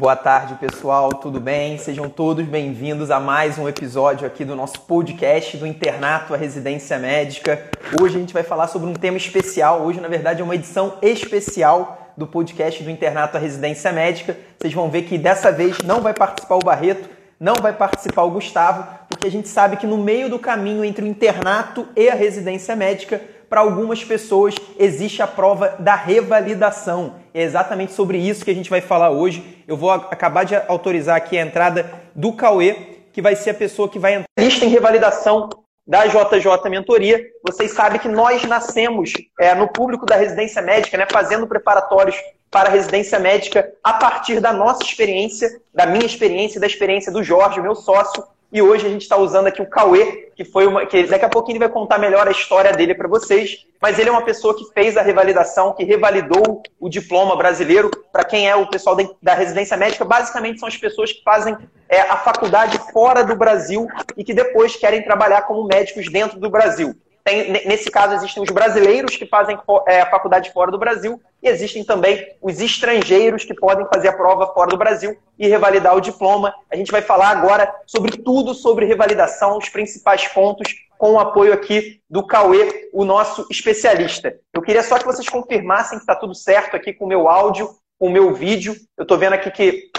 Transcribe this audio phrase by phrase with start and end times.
[0.00, 1.76] Boa tarde, pessoal, tudo bem?
[1.76, 6.96] Sejam todos bem-vindos a mais um episódio aqui do nosso podcast do Internato à Residência
[7.00, 7.68] Médica.
[8.00, 9.82] Hoje a gente vai falar sobre um tema especial.
[9.82, 14.36] Hoje, na verdade, é uma edição especial do podcast do Internato à Residência Médica.
[14.56, 17.10] Vocês vão ver que dessa vez não vai participar o Barreto,
[17.40, 21.04] não vai participar o Gustavo, porque a gente sabe que no meio do caminho entre
[21.04, 27.14] o internato e a residência médica para algumas pessoas existe a prova da revalidação.
[27.38, 29.62] É exatamente sobre isso que a gente vai falar hoje.
[29.64, 32.74] Eu vou acabar de autorizar aqui a entrada do Cauê,
[33.12, 35.48] que vai ser a pessoa que vai entrar lista em revalidação
[35.86, 37.24] da JJ Mentoria.
[37.46, 42.16] Vocês sabem que nós nascemos é, no público da residência médica, né, fazendo preparatórios
[42.50, 47.22] para a residência médica a partir da nossa experiência, da minha experiência, da experiência do
[47.22, 50.86] Jorge, meu sócio, e hoje a gente está usando aqui o Cauê, que foi uma.
[50.86, 53.66] que daqui a pouquinho ele vai contar melhor a história dele para vocês.
[53.80, 57.90] Mas ele é uma pessoa que fez a revalidação, que revalidou o diploma brasileiro.
[58.10, 61.56] Para quem é o pessoal da residência médica, basicamente são as pessoas que fazem
[61.90, 66.48] é, a faculdade fora do Brasil e que depois querem trabalhar como médicos dentro do
[66.48, 66.94] Brasil.
[67.28, 71.48] Tem, nesse caso, existem os brasileiros que fazem é, a faculdade fora do Brasil e
[71.48, 76.00] existem também os estrangeiros que podem fazer a prova fora do Brasil e revalidar o
[76.00, 76.54] diploma.
[76.70, 81.52] A gente vai falar agora sobre tudo sobre revalidação, os principais pontos, com o apoio
[81.52, 84.34] aqui do Cauê, o nosso especialista.
[84.54, 87.68] Eu queria só que vocês confirmassem que está tudo certo aqui com o meu áudio,
[87.98, 88.74] com o meu vídeo.
[88.96, 89.90] Eu estou vendo aqui que,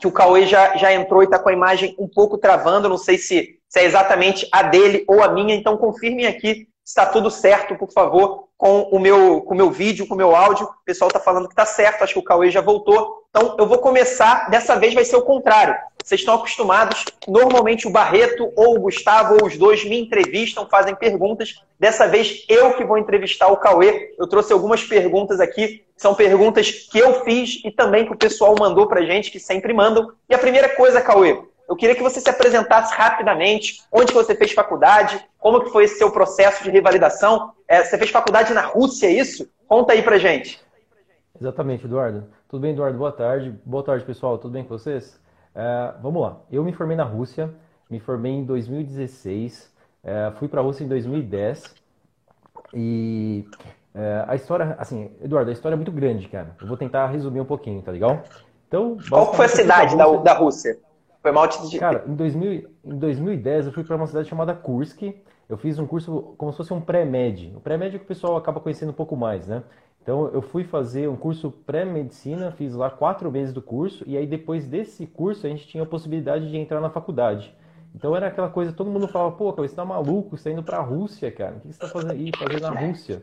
[0.00, 2.88] que o Cauê já, já entrou e está com a imagem um pouco travando.
[2.88, 7.04] Não sei se, se é exatamente a dele ou a minha, então confirmem aqui está
[7.04, 10.64] tudo certo, por favor, com o meu, com o meu vídeo, com o meu áudio.
[10.64, 13.26] O pessoal está falando que está certo, acho que o Cauê já voltou.
[13.28, 15.76] Então, eu vou começar, dessa vez vai ser o contrário.
[16.02, 20.94] Vocês estão acostumados, normalmente o Barreto ou o Gustavo ou os dois me entrevistam, fazem
[20.94, 21.62] perguntas.
[21.78, 24.14] Dessa vez, eu que vou entrevistar o Cauê.
[24.18, 28.54] Eu trouxe algumas perguntas aqui, são perguntas que eu fiz e também que o pessoal
[28.58, 30.10] mandou para gente, que sempre mandam.
[30.26, 34.34] E a primeira coisa, Cauê, eu queria que você se apresentasse rapidamente, onde que você
[34.34, 37.52] fez faculdade, como que foi esse seu processo de revalidação.
[37.68, 39.46] É, você fez faculdade na Rússia, é isso?
[39.66, 40.58] Conta aí pra gente.
[41.38, 42.26] Exatamente, Eduardo.
[42.48, 42.96] Tudo bem, Eduardo?
[42.96, 43.54] Boa tarde.
[43.66, 44.38] Boa tarde, pessoal.
[44.38, 45.20] Tudo bem com vocês?
[45.54, 46.38] É, vamos lá.
[46.50, 47.54] Eu me formei na Rússia,
[47.90, 49.70] me formei em 2016,
[50.02, 51.74] é, fui para a Rússia em 2010
[52.72, 53.44] e
[53.94, 56.56] é, a história, assim, Eduardo, a história é muito grande, cara.
[56.60, 58.22] Eu vou tentar resumir um pouquinho, tá legal?
[58.66, 60.78] Então, qual foi a cidade da, da Rússia?
[61.28, 61.78] Foi mal te...
[61.78, 65.02] Cara, em, 2000, em 2010 eu fui para uma cidade chamada Kursk.
[65.48, 67.52] Eu fiz um curso como se fosse um pré-med.
[67.54, 69.62] O pré-med é que o pessoal acaba conhecendo um pouco mais, né?
[70.02, 74.26] Então eu fui fazer um curso pré-medicina, fiz lá quatro meses do curso, e aí
[74.26, 77.54] depois desse curso a gente tinha a possibilidade de entrar na faculdade.
[77.94, 80.80] Então era aquela coisa, todo mundo falava, pô, você tá maluco, você tá indo pra
[80.80, 81.56] Rússia, cara.
[81.56, 83.22] O que você tá fazendo aí, fazendo na Rússia?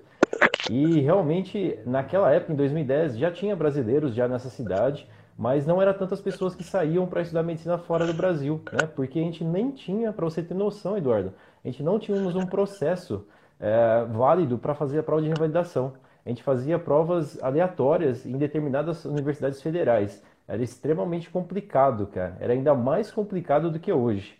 [0.69, 5.07] E realmente, naquela época, em 2010, já tinha brasileiros já nessa cidade
[5.37, 8.87] mas não era tantas pessoas que saíam para estudar medicina fora do Brasil, né?
[8.95, 12.45] Porque a gente nem tinha, para você ter noção, Eduardo, a gente não tínhamos um
[12.45, 13.27] processo
[13.59, 15.93] é, válido para fazer a prova de revalidação.
[16.25, 20.23] A gente fazia provas aleatórias em determinadas universidades federais.
[20.47, 22.37] Era extremamente complicado, cara.
[22.39, 24.37] Era ainda mais complicado do que hoje.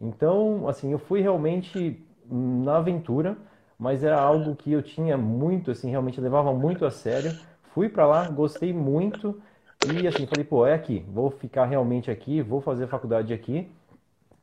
[0.00, 3.36] Então, assim, eu fui realmente na aventura,
[3.78, 7.32] mas era algo que eu tinha muito, assim, realmente levava muito a sério.
[7.74, 9.40] Fui para lá, gostei muito
[9.86, 13.70] e assim, falei, pô, é aqui, vou ficar realmente aqui, vou fazer faculdade aqui.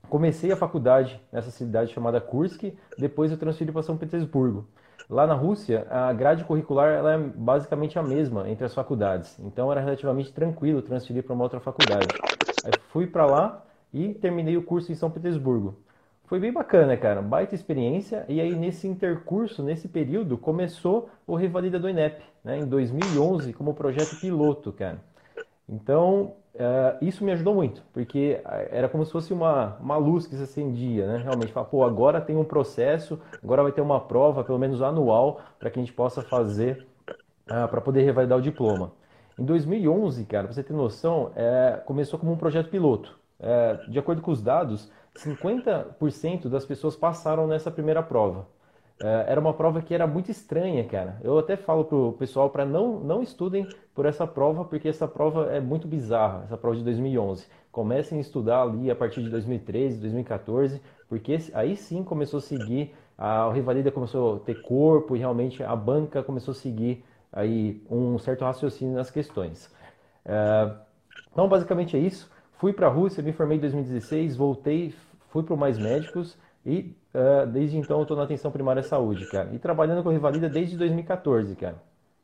[0.09, 4.66] Comecei a faculdade nessa cidade chamada Kursk, depois eu transferi para São Petersburgo.
[5.09, 9.72] Lá na Rússia, a grade curricular ela é basicamente a mesma entre as faculdades, então
[9.72, 12.07] era relativamente tranquilo transferir para uma outra faculdade.
[12.63, 13.63] Aí fui para lá
[13.94, 15.75] e terminei o curso em São Petersburgo.
[16.25, 18.25] Foi bem bacana, cara, baita experiência.
[18.28, 23.75] E aí nesse intercurso, nesse período, começou o Revalida do INEP, né, em 2011, como
[23.75, 25.00] projeto piloto, cara.
[25.67, 30.27] Então, uh, isso me ajudou muito, porque eh, era como se fosse uma, uma luz
[30.27, 31.17] que se acendia, né?
[31.23, 35.41] Realmente, falar, pô, agora tem um processo, agora vai ter uma prova, pelo menos anual,
[35.59, 36.85] para que a gente possa fazer,
[37.49, 38.93] uh, para poder revalidar o diploma.
[39.37, 43.19] Em 2011, cara, para você ter noção, é, começou como um projeto piloto.
[43.37, 48.47] É, de acordo com os dados, 50% das pessoas passaram nessa primeira prova.
[49.01, 51.19] É, era uma prova que era muito estranha, cara.
[51.23, 55.51] Eu até falo pro pessoal para não não estudem por essa prova, porque essa prova
[55.51, 57.45] é muito bizarra, essa prova de 2011.
[57.71, 62.93] Comecem a estudar ali a partir de 2013, 2014, porque aí sim começou a seguir
[63.17, 68.17] a Rivalida começou a ter corpo e realmente a banca começou a seguir aí um
[68.17, 69.73] certo raciocínio nas questões.
[70.25, 70.71] É,
[71.31, 72.29] então, basicamente é isso.
[72.57, 74.93] Fui para a Rússia, me formei em 2016, voltei,
[75.29, 78.84] fui para o Mais Médicos e uh, desde então eu estou na atenção primária à
[78.84, 79.50] saúde, cara.
[79.53, 81.82] E trabalhando com Revalida desde 2014, cara.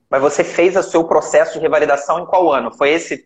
[0.10, 2.72] Mas você fez o seu processo de revalidação em qual ano?
[2.72, 3.26] Foi esse?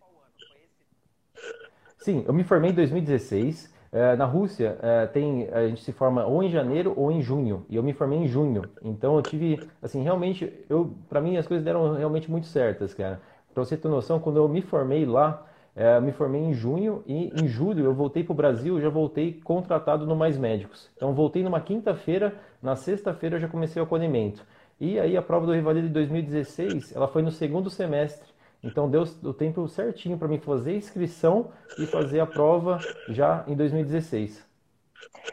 [1.98, 3.74] Sim, eu me formei em 2016.
[3.92, 7.66] É, na Rússia, é, tem, a gente se forma ou em janeiro ou em junho.
[7.70, 8.64] E eu me formei em junho.
[8.84, 13.22] Então eu tive, assim, realmente, eu, para mim as coisas deram realmente muito certas, cara.
[13.54, 17.34] Para você ter noção, quando eu me formei lá, é, me formei em junho e
[17.36, 20.90] em julho eu voltei para o Brasil, já voltei contratado no Mais Médicos.
[20.96, 24.46] Então voltei numa quinta-feira, na sexta-feira eu já comecei o acolhimento.
[24.80, 28.34] E aí a prova do Rivalida de 2016, ela foi no segundo semestre.
[28.64, 32.80] Então deu o tempo certinho para mim fazer a inscrição e fazer a prova
[33.10, 34.55] já em 2016.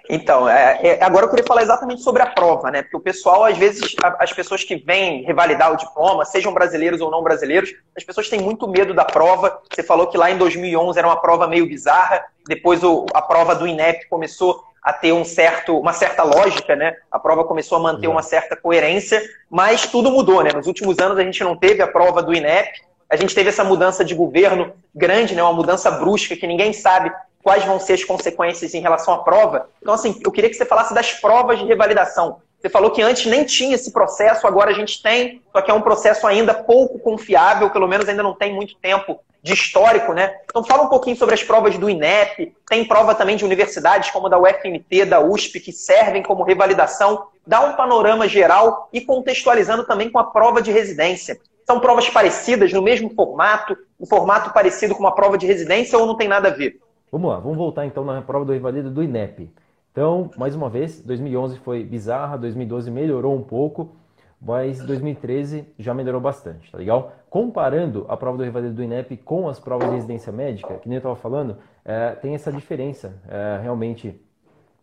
[0.08, 2.82] Então, é, é, agora eu queria falar exatamente sobre a prova, né?
[2.82, 7.00] Porque o pessoal, às vezes, a, as pessoas que vêm revalidar o diploma, sejam brasileiros
[7.00, 9.60] ou não brasileiros, as pessoas têm muito medo da prova.
[9.72, 13.54] Você falou que lá em 2011 era uma prova meio bizarra, depois o, a prova
[13.54, 16.96] do INEP começou a ter um certo, uma certa lógica, né?
[17.10, 20.50] A prova começou a manter uma certa coerência, mas tudo mudou, né?
[20.52, 23.62] Nos últimos anos a gente não teve a prova do INEP, a gente teve essa
[23.62, 25.42] mudança de governo grande, né?
[25.42, 27.12] Uma mudança brusca que ninguém sabe
[27.42, 29.68] quais vão ser as consequências em relação à prova.
[29.80, 32.40] Então, assim, eu queria que você falasse das provas de revalidação.
[32.62, 35.74] Você falou que antes nem tinha esse processo, agora a gente tem, só que é
[35.74, 40.36] um processo ainda pouco confiável, pelo menos ainda não tem muito tempo de histórico, né?
[40.44, 44.28] Então fala um pouquinho sobre as provas do INEP, tem prova também de universidades como
[44.28, 47.26] a da UFMT, da USP, que servem como revalidação.
[47.44, 51.40] Dá um panorama geral e contextualizando também com a prova de residência.
[51.66, 56.06] São provas parecidas, no mesmo formato, um formato parecido com uma prova de residência ou
[56.06, 56.78] não tem nada a ver?
[57.12, 59.50] Vamos lá, vamos voltar então na prova do Revalida do INEP.
[59.92, 63.94] Então, mais uma vez, 2011 foi bizarra, 2012 melhorou um pouco,
[64.40, 67.12] mas 2013 já melhorou bastante, tá legal?
[67.28, 70.96] Comparando a prova do Revalida do INEP com as provas de residência médica, que nem
[70.96, 74.18] eu estava falando, é, tem essa diferença, é, realmente.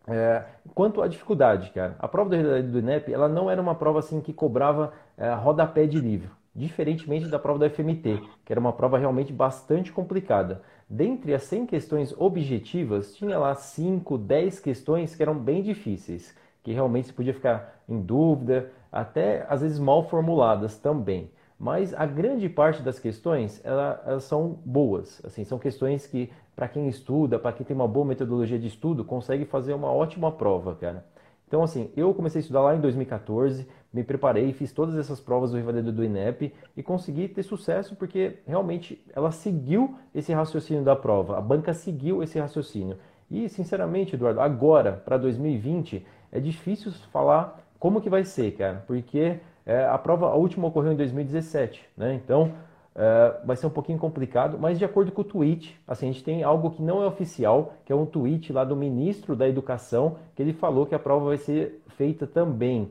[0.06, 3.74] É, quanto à dificuldade, cara, a prova do Revalida do INEP, ela não era uma
[3.74, 8.60] prova assim que cobrava é, rodapé de livro, diferentemente da prova da FMT, que era
[8.60, 10.62] uma prova realmente bastante complicada.
[10.92, 16.72] Dentre as 100 questões objetivas, tinha lá 5, 10 questões que eram bem difíceis, que
[16.72, 21.30] realmente se podia ficar em dúvida, até às vezes mal formuladas também.
[21.56, 25.24] Mas a grande parte das questões, elas, elas são boas.
[25.24, 29.04] Assim, são questões que, para quem estuda, para quem tem uma boa metodologia de estudo,
[29.04, 31.04] consegue fazer uma ótima prova, cara.
[31.50, 35.50] Então, assim, eu comecei a estudar lá em 2014, me preparei, fiz todas essas provas
[35.50, 40.94] do Rivaledo do INEP e consegui ter sucesso porque realmente ela seguiu esse raciocínio da
[40.94, 42.98] prova, a banca seguiu esse raciocínio.
[43.28, 49.40] E, sinceramente, Eduardo, agora, para 2020, é difícil falar como que vai ser, cara, porque
[49.66, 52.14] é, a prova, a última ocorreu em 2017, né?
[52.14, 52.52] Então,
[52.94, 56.24] Uh, vai ser um pouquinho complicado, mas de acordo com o tweet, assim, a gente
[56.24, 60.16] tem algo que não é oficial, que é um tweet lá do ministro da Educação,
[60.34, 62.90] que ele falou que a prova vai ser feita também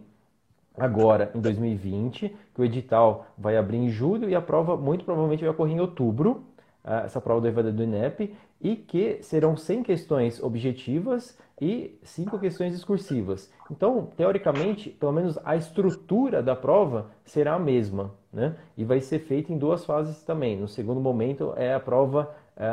[0.78, 5.42] agora em 2020, que o edital vai abrir em julho e a prova muito provavelmente
[5.42, 6.44] vai ocorrer em outubro,
[6.86, 12.40] uh, essa prova do EVAD do INEP, e que serão 100 questões objetivas e 5
[12.40, 13.52] questões discursivas.
[13.70, 18.56] Então, teoricamente, pelo menos a estrutura da prova será a mesma, né?
[18.78, 20.58] E vai ser feita em duas fases também.
[20.58, 22.66] No segundo momento é a prova, é,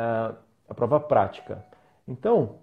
[0.69, 1.63] a prova prática.
[2.07, 2.55] Então,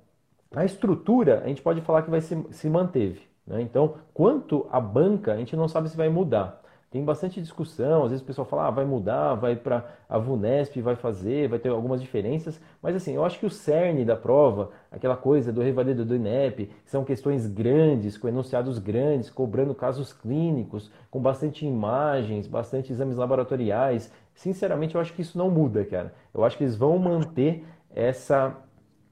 [0.54, 3.22] a estrutura a gente pode falar que vai se, se manteve.
[3.46, 3.60] Né?
[3.62, 6.62] Então, quanto à banca, a gente não sabe se vai mudar.
[6.94, 10.80] Tem bastante discussão, às vezes o pessoal fala, ah, vai mudar, vai para a VUNESP,
[10.80, 14.70] vai fazer, vai ter algumas diferenças, mas assim, eu acho que o cerne da prova,
[14.92, 20.88] aquela coisa do revalido do INEP, são questões grandes, com enunciados grandes, cobrando casos clínicos,
[21.10, 24.12] com bastante imagens, bastante exames laboratoriais.
[24.32, 26.14] Sinceramente, eu acho que isso não muda, cara.
[26.32, 28.56] Eu acho que eles vão manter essa,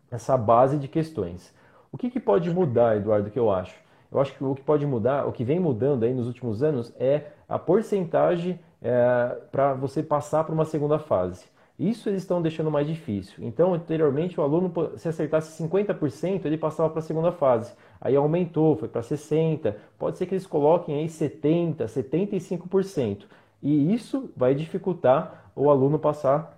[0.08, 1.52] essa base de questões.
[1.90, 3.74] O que, que pode mudar, Eduardo, que eu acho?
[4.12, 6.92] Eu acho que o que pode mudar, o que vem mudando aí nos últimos anos
[6.98, 11.46] é a porcentagem é, para você passar para uma segunda fase.
[11.78, 13.36] Isso eles estão deixando mais difícil.
[13.40, 17.72] Então, anteriormente, o aluno, se acertasse 50%, ele passava para a segunda fase.
[18.00, 19.74] Aí aumentou, foi para 60%.
[19.98, 23.24] Pode ser que eles coloquem aí 70%, 75%.
[23.62, 26.56] E isso vai dificultar o aluno passar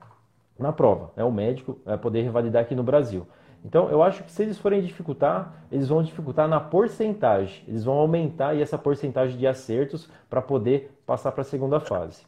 [0.59, 1.25] na prova, né?
[1.25, 3.27] o médico vai poder revalidar aqui no Brasil.
[3.65, 7.65] Então, eu acho que se eles forem dificultar, eles vão dificultar na porcentagem.
[7.67, 12.23] Eles vão aumentar aí essa porcentagem de acertos para poder passar para a segunda fase.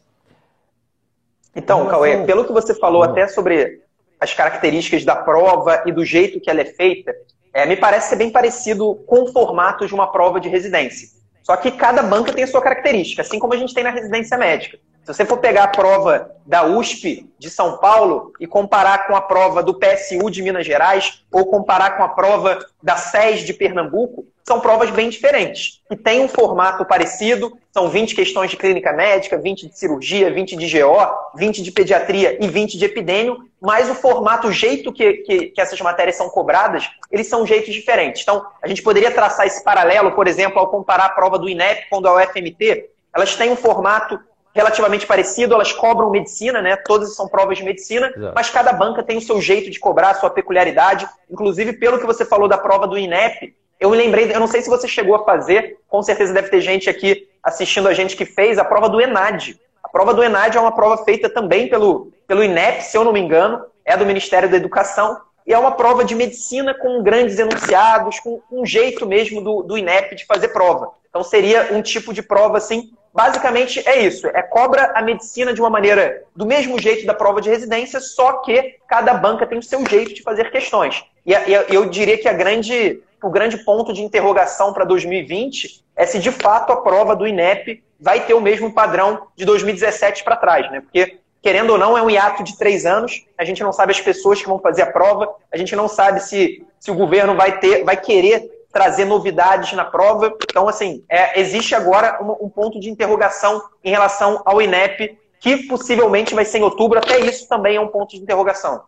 [1.55, 1.99] Então, relação...
[1.99, 3.11] Cauê, pelo que você falou Não.
[3.11, 3.83] até sobre
[4.19, 7.15] as características da prova e do jeito que ela é feita,
[7.53, 11.09] é, me parece ser bem parecido com o formato de uma prova de residência.
[11.43, 14.37] Só que cada banca tem a sua característica, assim como a gente tem na residência
[14.37, 14.79] médica.
[15.07, 19.21] Se você for pegar a prova da USP de São Paulo e comparar com a
[19.21, 24.25] prova do PSU de Minas Gerais ou comparar com a prova da SES de Pernambuco,
[24.45, 29.37] são provas bem diferentes, que têm um formato parecido, são 20 questões de clínica médica,
[29.37, 30.97] 20 de cirurgia, 20 de GO,
[31.37, 35.61] 20 de pediatria e 20 de epidêmio, mas o formato, o jeito que, que, que
[35.61, 38.23] essas matérias são cobradas, eles são jeitos diferentes.
[38.23, 41.87] Então, a gente poderia traçar esse paralelo, por exemplo, ao comparar a prova do INEP
[41.89, 44.19] com a UFMT, elas têm um formato
[44.57, 46.75] relativamente parecido, elas cobram medicina, né?
[46.75, 48.33] Todas são provas de medicina, Exato.
[48.35, 51.07] mas cada banca tem o seu jeito de cobrar, a sua peculiaridade.
[51.29, 54.63] Inclusive, pelo que você falou da prova do INEP, eu me lembrei, eu não sei
[54.63, 58.25] se você chegou a fazer, com certeza deve ter gente aqui assistindo a gente que
[58.25, 59.59] fez a prova do ENAD.
[59.83, 63.13] A prova do ENAD é uma prova feita também pelo, pelo INEP, se eu não
[63.13, 67.37] me engano, é do Ministério da Educação, e é uma prova de medicina com grandes
[67.37, 70.91] enunciados, com um jeito mesmo do, do INEP de fazer prova.
[71.09, 72.91] Então seria um tipo de prova assim.
[73.17, 77.41] Basicamente é isso, é cobra a medicina de uma maneira do mesmo jeito da prova
[77.41, 81.03] de residência, só que cada banca tem o seu jeito de fazer questões.
[81.25, 81.33] E
[81.67, 86.71] eu diria que grande o grande ponto de interrogação para 2020 é se de fato
[86.71, 90.81] a prova do INEP vai ter o mesmo padrão de 2017 para trás, né?
[90.81, 93.99] Porque, querendo ou não, é um hiato de três anos, a gente não sabe as
[93.99, 97.57] pessoas que vão fazer a prova, a gente não sabe se, se o governo vai
[97.57, 100.31] ter, vai querer trazer novidades na prova.
[100.47, 105.67] Então, assim, é, existe agora um, um ponto de interrogação em relação ao INEP, que
[105.67, 108.83] possivelmente vai ser em outubro, até isso também é um ponto de interrogação.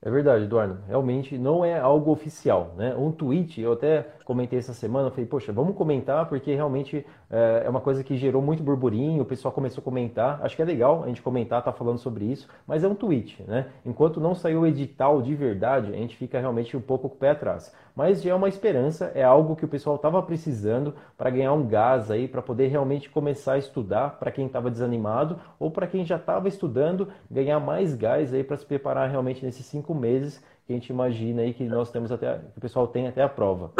[0.00, 0.78] É verdade, Eduardo.
[0.86, 2.94] Realmente não é algo oficial, né?
[2.96, 7.70] Um tweet, eu até comentei essa semana, falei, poxa, vamos comentar, porque realmente é, é
[7.70, 10.40] uma coisa que gerou muito burburinho, o pessoal começou a comentar.
[10.42, 13.44] Acho que é legal a gente comentar, tá falando sobre isso, mas é um tweet,
[13.46, 13.68] né?
[13.84, 17.18] Enquanto não saiu o edital de verdade, a gente fica realmente um pouco com o
[17.18, 17.72] pé atrás.
[17.94, 21.64] Mas já é uma esperança, é algo que o pessoal estava precisando para ganhar um
[21.64, 26.04] gás aí, para poder realmente começar a estudar, para quem estava desanimado ou para quem
[26.04, 30.72] já estava estudando, ganhar mais gás aí para se preparar realmente nesses cinco meses que
[30.72, 33.70] a gente imagina aí que nós temos até, que o pessoal tem até a prova.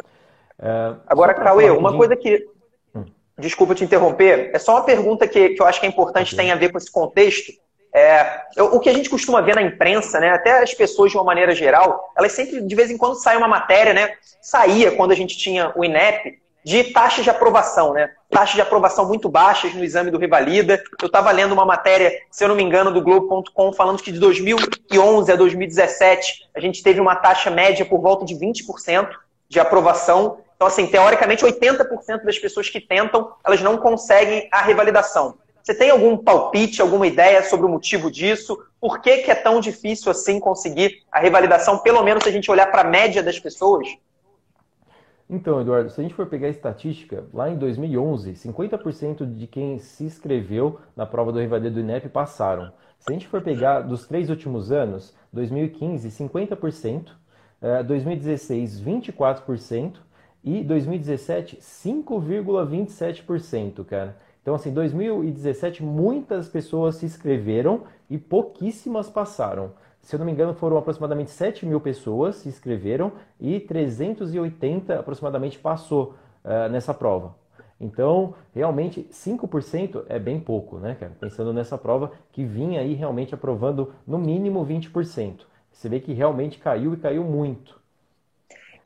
[0.60, 1.96] É, Agora, Cauê, uma de...
[1.96, 2.46] coisa que.
[2.94, 3.04] Hum.
[3.38, 6.44] Desculpa te interromper, é só uma pergunta que, que eu acho que é importante, okay.
[6.44, 7.52] tem a ver com esse contexto.
[7.94, 11.16] É, eu, o que a gente costuma ver na imprensa, né, até as pessoas de
[11.16, 14.12] uma maneira geral, elas sempre, de vez em quando, sai uma matéria, né?
[14.40, 18.10] Saía quando a gente tinha o INEP, de taxas de aprovação, né?
[18.28, 20.82] Taxas de aprovação muito baixas no exame do Revalida.
[21.00, 24.18] Eu estava lendo uma matéria, se eu não me engano, do Globo.com, falando que de
[24.18, 29.08] 2011 a 2017 a gente teve uma taxa média por volta de 20%
[29.48, 30.38] de aprovação.
[30.56, 35.36] Então, assim, teoricamente, 80% das pessoas que tentam, elas não conseguem a revalidação.
[35.62, 38.56] Você tem algum palpite, alguma ideia sobre o motivo disso?
[38.80, 42.50] Por que, que é tão difícil assim conseguir a revalidação, pelo menos se a gente
[42.50, 43.88] olhar para a média das pessoas?
[45.28, 49.80] Então, Eduardo, se a gente for pegar a estatística, lá em 2011, 50% de quem
[49.80, 52.72] se inscreveu na prova do Revalida do INEP passaram.
[53.00, 57.08] Se a gente for pegar dos três últimos anos, 2015, 50%,
[57.84, 59.94] 2016, 24%,
[60.46, 64.16] e 2017, 5,27%, cara.
[64.40, 69.72] Então, assim, 2017, muitas pessoas se inscreveram e pouquíssimas passaram.
[70.00, 73.10] Se eu não me engano, foram aproximadamente 7 mil pessoas se inscreveram
[73.40, 77.34] e 380 aproximadamente passou uh, nessa prova.
[77.80, 81.10] Então, realmente, 5% é bem pouco, né, cara?
[81.18, 85.40] Pensando nessa prova que vinha aí realmente aprovando no mínimo 20%.
[85.72, 87.84] Você vê que realmente caiu e caiu muito.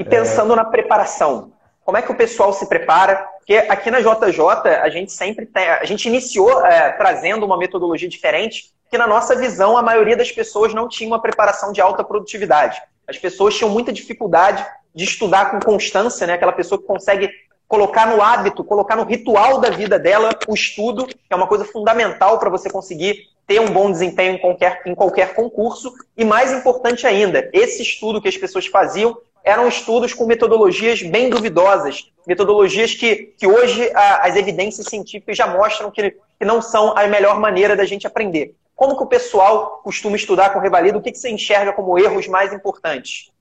[0.00, 0.57] E pensando é...
[0.57, 1.52] na preparação,
[1.85, 3.16] como é que o pessoal se prepara?
[3.38, 4.40] Porque aqui na JJ
[4.83, 9.37] a gente sempre tem, a gente iniciou é, trazendo uma metodologia diferente, que na nossa
[9.37, 12.80] visão a maioria das pessoas não tinha uma preparação de alta produtividade.
[13.07, 16.33] As pessoas tinham muita dificuldade de estudar com constância, né?
[16.33, 17.30] Aquela pessoa que consegue
[17.69, 21.64] colocar no hábito, colocar no ritual da vida dela o estudo, que é uma coisa
[21.64, 25.92] fundamental para você conseguir ter um bom desempenho em qualquer, em qualquer concurso.
[26.16, 29.16] E mais importante ainda, esse estudo que as pessoas faziam
[29.50, 35.49] eram estudos com metodologias bem duvidosas, metodologias que, que hoje a, as evidências científicas já
[35.49, 38.54] mostram que, que não são a melhor maneira da gente aprender.
[38.76, 40.97] Como que o pessoal costuma estudar com revalida?
[40.97, 43.33] O que, que você enxerga como erros mais importantes?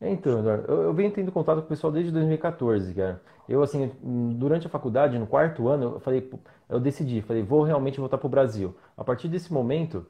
[0.00, 3.22] Então, Eduardo, eu, eu venho tendo contato com o pessoal desde 2014, cara.
[3.48, 6.28] Eu, assim, durante a faculdade, no quarto ano, eu falei,
[6.68, 8.76] eu decidi, falei, vou realmente voltar para o Brasil.
[8.96, 10.04] A partir desse momento,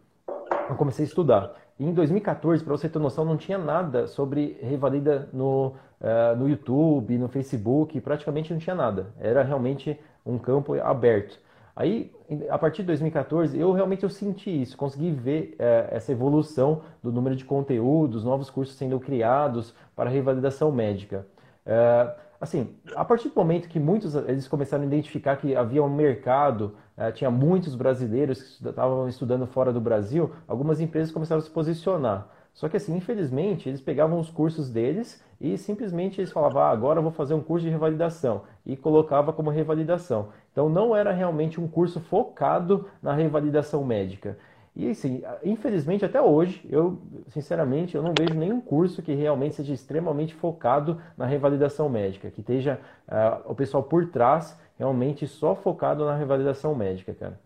[0.68, 1.54] eu comecei a estudar.
[1.78, 7.16] Em 2014, para você ter noção, não tinha nada sobre Revalida no, uh, no YouTube,
[7.16, 9.14] no Facebook, praticamente não tinha nada.
[9.20, 11.38] Era realmente um campo aberto.
[11.76, 12.12] Aí,
[12.50, 17.12] a partir de 2014, eu realmente eu senti isso, consegui ver uh, essa evolução do
[17.12, 21.24] número de conteúdos, novos cursos sendo criados para revalidação médica.
[21.64, 25.88] Uh, assim, a partir do momento que muitos eles começaram a identificar que havia um
[25.88, 26.74] mercado
[27.14, 32.28] tinha muitos brasileiros que estavam estudando fora do Brasil, algumas empresas começaram a se posicionar.
[32.52, 36.98] Só que assim, infelizmente, eles pegavam os cursos deles e simplesmente eles falavam, ah, agora
[36.98, 40.30] eu vou fazer um curso de revalidação e colocava como revalidação.
[40.50, 44.36] Então não era realmente um curso focado na revalidação médica.
[44.74, 49.72] E assim, infelizmente até hoje, eu sinceramente eu não vejo nenhum curso que realmente seja
[49.72, 56.04] extremamente focado na revalidação médica, que esteja uh, o pessoal por trás realmente só focado
[56.04, 57.38] na revalidação médica, cara.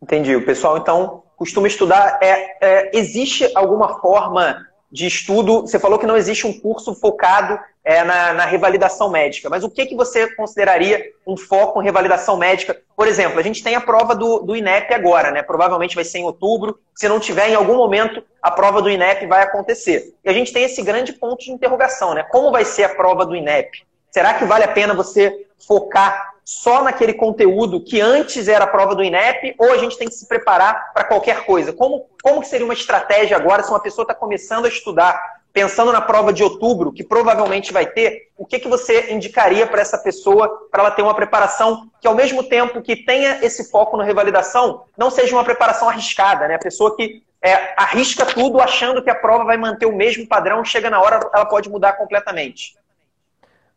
[0.00, 0.36] Entendi.
[0.36, 2.18] O pessoal então costuma estudar.
[2.22, 5.62] É, é, existe alguma forma de estudo?
[5.62, 9.70] Você falou que não existe um curso focado é, na, na, revalidação médica, mas o
[9.70, 12.80] que, que você consideraria um foco em revalidação médica?
[12.96, 15.42] Por exemplo, a gente tem a prova do, do INEP agora, né?
[15.42, 16.78] Provavelmente vai ser em outubro.
[16.94, 20.14] Se não tiver, em algum momento, a prova do INEP vai acontecer.
[20.24, 22.22] E a gente tem esse grande ponto de interrogação, né?
[22.24, 23.84] Como vai ser a prova do INEP?
[24.10, 28.94] Será que vale a pena você focar só naquele conteúdo que antes era a prova
[28.94, 31.72] do INEP ou a gente tem que se preparar para qualquer coisa?
[31.72, 35.20] Como, como que seria uma estratégia agora se uma pessoa está começando a estudar,
[35.52, 39.80] pensando na prova de outubro, que provavelmente vai ter, o que, que você indicaria para
[39.80, 43.96] essa pessoa para ela ter uma preparação que, ao mesmo tempo que tenha esse foco
[43.96, 46.54] na revalidação, não seja uma preparação arriscada, né?
[46.54, 50.64] A pessoa que é, arrisca tudo achando que a prova vai manter o mesmo padrão,
[50.64, 52.76] chega na hora, ela pode mudar completamente.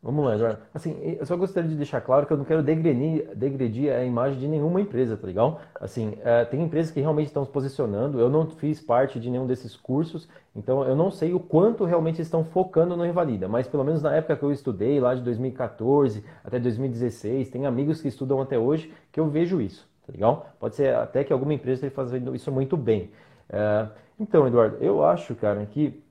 [0.01, 0.60] Vamos lá, Eduardo.
[0.74, 4.39] Assim, eu só gostaria de deixar claro que eu não quero degredir, degredir a imagem
[4.39, 5.60] de nenhuma empresa, tá legal?
[5.75, 9.46] Assim, é, tem empresas que realmente estão se posicionando, eu não fiz parte de nenhum
[9.46, 13.84] desses cursos, então eu não sei o quanto realmente estão focando no Revalida, mas pelo
[13.84, 18.39] menos na época que eu estudei, lá de 2014 até 2016, tem amigos que estudam
[18.41, 20.50] até hoje que eu vejo isso, tá legal?
[20.62, 23.12] Pode ser até que alguma empresa esteja fazendo isso muito bem.
[23.50, 23.86] É,
[24.18, 26.01] então, Eduardo, eu acho, cara, que,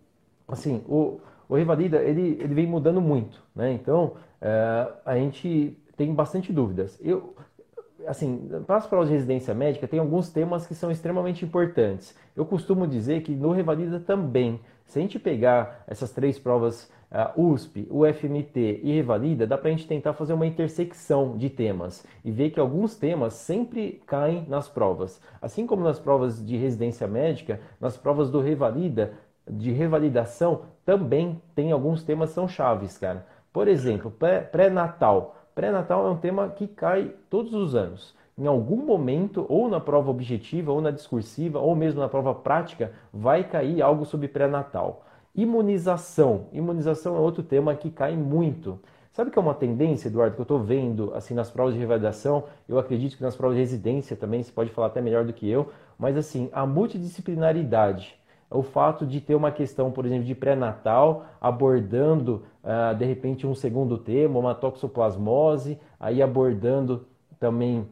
[0.47, 3.73] assim, o o Revalida ele, ele vem mudando muito, né?
[3.73, 6.99] Então é, a gente tem bastante dúvidas.
[7.03, 7.35] Eu,
[8.07, 12.17] assim, para as provas de residência médica tem alguns temas que são extremamente importantes.
[12.37, 17.53] Eu costumo dizer que no Revalida também, se a gente pegar essas três provas uh,
[17.53, 22.31] USP, UFMT e Revalida, dá para a gente tentar fazer uma intersecção de temas e
[22.31, 25.21] ver que alguns temas sempre caem nas provas.
[25.41, 29.13] Assim como nas provas de residência médica, nas provas do Revalida,
[29.51, 33.27] de revalidação, também tem alguns temas são chaves, cara.
[33.53, 34.13] Por exemplo,
[34.53, 35.37] pré-natal.
[35.55, 38.15] Pré-natal é um tema que cai todos os anos.
[38.39, 42.93] Em algum momento, ou na prova objetiva, ou na discursiva, ou mesmo na prova prática,
[43.13, 45.05] vai cair algo sobre pré-natal.
[45.35, 46.47] Imunização.
[46.53, 48.79] Imunização é outro tema que cai muito.
[49.13, 52.45] Sabe que é uma tendência, Eduardo, que eu estou vendo assim nas provas de revalidação?
[52.69, 55.49] Eu acredito que nas provas de residência também, você pode falar até melhor do que
[55.51, 58.18] eu, mas assim, a multidisciplinaridade
[58.51, 63.55] o fato de ter uma questão, por exemplo, de pré-natal, abordando uh, de repente um
[63.55, 67.07] segundo tema, uma toxoplasmose, aí abordando
[67.39, 67.87] também.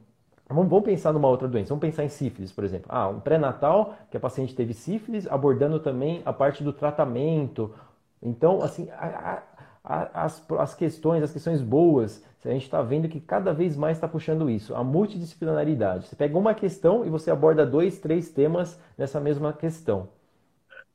[0.49, 2.87] Vamos, pensar numa outra doença, vamos pensar em sífilis, por exemplo.
[2.89, 7.75] Ah, um pré-natal, que a paciente teve sífilis, abordando também a parte do tratamento.
[8.23, 9.43] Então, assim, a,
[9.85, 13.97] a, as, as questões, as questões boas, a gente está vendo que cada vez mais
[13.97, 16.07] está puxando isso, a multidisciplinaridade.
[16.07, 20.09] Você pega uma questão e você aborda dois, três temas nessa mesma questão.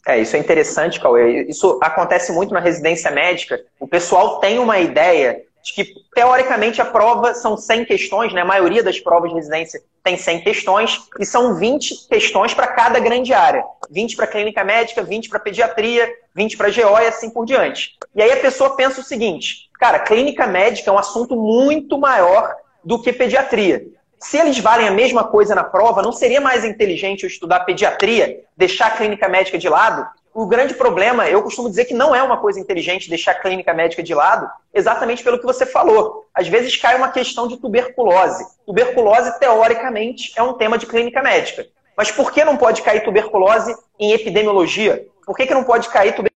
[0.07, 1.43] É, isso é interessante, Cauê.
[1.43, 3.61] Isso acontece muito na residência médica.
[3.79, 8.41] O pessoal tem uma ideia de que, teoricamente, a prova são 100 questões, né?
[8.41, 12.99] A maioria das provas de residência tem 100 questões, e são 20 questões para cada
[12.99, 13.63] grande área.
[13.91, 17.91] 20 para clínica médica, 20 para pediatria, 20 para GO e assim por diante.
[18.15, 22.55] E aí a pessoa pensa o seguinte, cara, clínica médica é um assunto muito maior
[22.83, 23.85] do que pediatria
[24.21, 28.43] se eles valem a mesma coisa na prova, não seria mais inteligente eu estudar pediatria,
[28.55, 30.07] deixar a clínica médica de lado?
[30.33, 33.73] O grande problema, eu costumo dizer que não é uma coisa inteligente deixar a clínica
[33.73, 36.25] médica de lado, exatamente pelo que você falou.
[36.33, 38.45] Às vezes cai uma questão de tuberculose.
[38.65, 41.67] Tuberculose, teoricamente, é um tema de clínica médica.
[41.97, 45.05] Mas por que não pode cair tuberculose em epidemiologia?
[45.25, 46.31] Por que, que não pode cair tuberculose?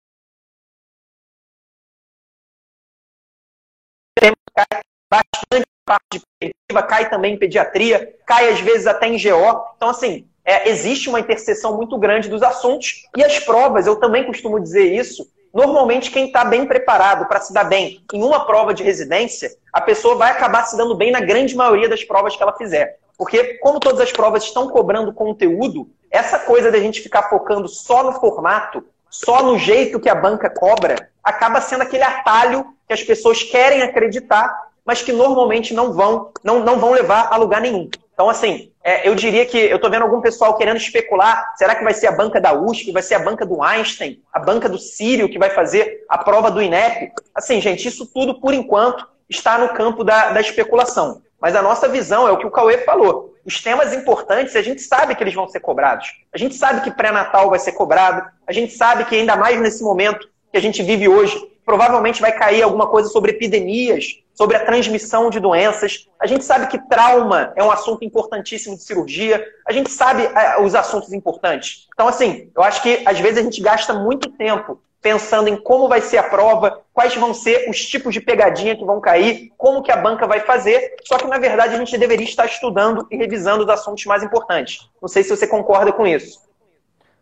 [5.11, 9.65] bastante parte de cai também em pediatria, cai às vezes até em GO.
[9.77, 13.09] Então, assim, é, existe uma interseção muito grande dos assuntos.
[13.17, 17.53] E as provas, eu também costumo dizer isso, normalmente quem está bem preparado para se
[17.53, 21.21] dar bem em uma prova de residência, a pessoa vai acabar se dando bem na
[21.21, 22.99] grande maioria das provas que ela fizer.
[23.17, 28.03] Porque, como todas as provas estão cobrando conteúdo, essa coisa da gente ficar focando só
[28.03, 33.03] no formato, só no jeito que a banca cobra, acaba sendo aquele atalho que as
[33.03, 37.89] pessoas querem acreditar mas que normalmente não vão, não, não vão levar a lugar nenhum.
[38.13, 41.83] Então, assim, é, eu diria que eu estou vendo algum pessoal querendo especular: será que
[41.83, 44.79] vai ser a banca da USP, vai ser a banca do Einstein, a banca do
[44.79, 47.13] Sírio que vai fazer a prova do INEP?
[47.35, 51.23] Assim, gente, isso tudo, por enquanto, está no campo da, da especulação.
[51.41, 53.35] Mas a nossa visão é o que o Cauê falou.
[53.45, 56.07] os temas importantes, a gente sabe que eles vão ser cobrados.
[56.33, 58.27] A gente sabe que pré-natal vai ser cobrado.
[58.47, 62.33] A gente sabe que ainda mais nesse momento que a gente vive hoje, provavelmente vai
[62.33, 66.09] cair alguma coisa sobre epidemias, sobre a transmissão de doenças.
[66.21, 69.45] A gente sabe que trauma é um assunto importantíssimo de cirurgia.
[69.67, 71.87] A gente sabe é, os assuntos importantes.
[71.95, 75.87] Então, assim, eu acho que às vezes a gente gasta muito tempo pensando em como
[75.87, 79.83] vai ser a prova, quais vão ser os tipos de pegadinha que vão cair, como
[79.83, 80.95] que a banca vai fazer.
[81.05, 84.89] Só que, na verdade, a gente deveria estar estudando e revisando os assuntos mais importantes.
[85.03, 86.41] Não sei se você concorda com isso.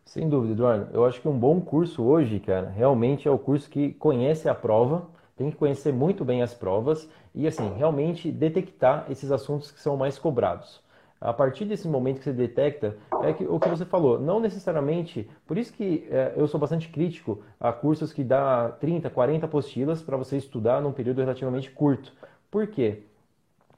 [0.04, 0.88] Sem dúvida, Eduardo.
[0.92, 4.54] Eu acho que um bom curso hoje, cara, realmente é o curso que conhece a
[4.54, 9.80] prova, tem que conhecer muito bem as provas e, assim, realmente detectar esses assuntos que
[9.80, 10.82] são mais cobrados.
[11.20, 15.30] A partir desse momento que você detecta, é que, o que você falou, não necessariamente.
[15.46, 20.02] Por isso que é, eu sou bastante crítico a cursos que dá 30, 40 apostilas
[20.02, 22.12] para você estudar num período relativamente curto.
[22.50, 23.04] Por quê?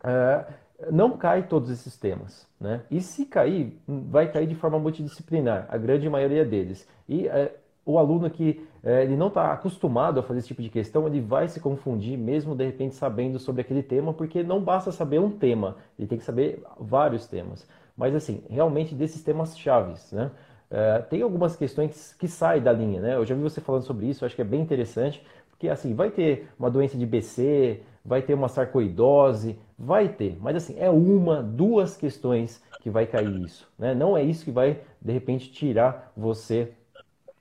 [0.02, 0.44] É,
[0.90, 2.46] não cai todos esses temas.
[2.60, 2.82] Né?
[2.90, 6.88] E se cair, vai cair de forma multidisciplinar, a grande maioria deles.
[7.08, 10.70] E é, o aluno que é, ele não está acostumado a fazer esse tipo de
[10.70, 14.90] questão, ele vai se confundir, mesmo de repente sabendo sobre aquele tema, porque não basta
[14.90, 17.68] saber um tema, ele tem que saber vários temas.
[17.96, 20.30] Mas assim, realmente desses temas chaves, né?
[20.70, 23.14] É, tem algumas questões que saem da linha, né?
[23.14, 26.10] Eu já vi você falando sobre isso, acho que é bem interessante, porque assim, vai
[26.10, 31.42] ter uma doença de BC, vai ter uma sarcoidose, vai ter, mas assim, é uma,
[31.42, 33.94] duas questões que vai cair isso, né?
[33.94, 36.72] Não é isso que vai, de repente, tirar você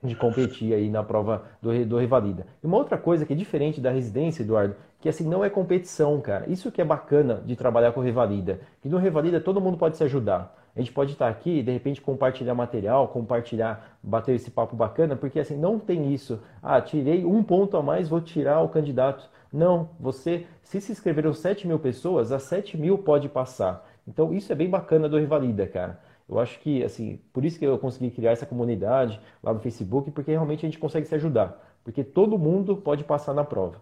[0.02, 2.46] de competir aí na prova do, do Revalida.
[2.62, 6.20] E uma outra coisa que é diferente da residência, Eduardo, que assim não é competição,
[6.20, 6.50] cara.
[6.50, 8.60] Isso que é bacana de trabalhar com o Revalida.
[8.82, 10.56] Que no Revalida todo mundo pode se ajudar.
[10.76, 15.40] A gente pode estar aqui de repente compartilhar material, compartilhar, bater esse papo bacana, porque
[15.40, 16.42] assim não tem isso.
[16.62, 19.30] Ah, tirei um ponto a mais, vou tirar o candidato.
[19.54, 23.88] Não, você, se se inscreveram 7 mil pessoas, as 7 mil pode passar.
[24.08, 26.00] Então isso é bem bacana do Revalida, cara.
[26.28, 30.10] Eu acho que, assim, por isso que eu consegui criar essa comunidade lá no Facebook,
[30.10, 31.62] porque realmente a gente consegue se ajudar.
[31.84, 33.80] Porque todo mundo pode passar na prova.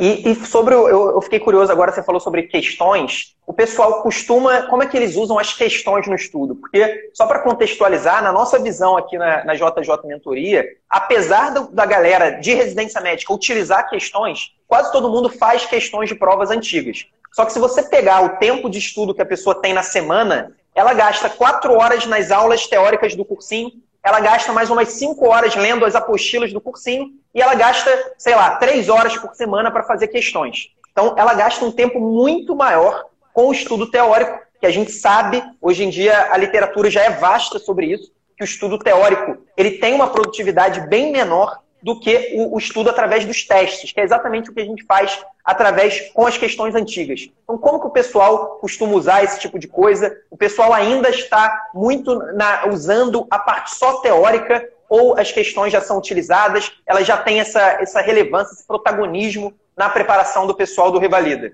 [0.00, 3.36] E, e sobre, eu, eu, fiquei curioso agora, você falou sobre questões.
[3.46, 6.56] O pessoal costuma, como é que eles usam as questões no estudo?
[6.56, 11.84] Porque, só para contextualizar, na nossa visão aqui na, na JJ Mentoria, apesar do, da
[11.84, 17.04] galera de residência médica utilizar questões, quase todo mundo faz questões de provas antigas.
[17.30, 20.56] Só que se você pegar o tempo de estudo que a pessoa tem na semana,
[20.74, 23.70] ela gasta quatro horas nas aulas teóricas do cursinho,
[24.02, 28.34] ela gasta mais umas cinco horas lendo as apostilas do cursinho e ela gasta, sei
[28.34, 30.68] lá, três horas por semana para fazer questões.
[30.90, 35.42] Então, ela gasta um tempo muito maior com o estudo teórico, que a gente sabe,
[35.60, 39.72] hoje em dia a literatura já é vasta sobre isso, que o estudo teórico ele
[39.72, 44.04] tem uma produtividade bem menor do que o, o, estudo através dos testes, que é
[44.04, 47.28] exatamente o que a gente faz através com as questões antigas.
[47.42, 50.16] Então, como que o pessoal costuma usar esse tipo de coisa?
[50.30, 55.80] O pessoal ainda está muito na, usando a parte só teórica ou as questões já
[55.80, 60.98] são utilizadas, elas já têm essa, essa relevância, esse protagonismo na preparação do pessoal do
[60.98, 61.52] Revalida?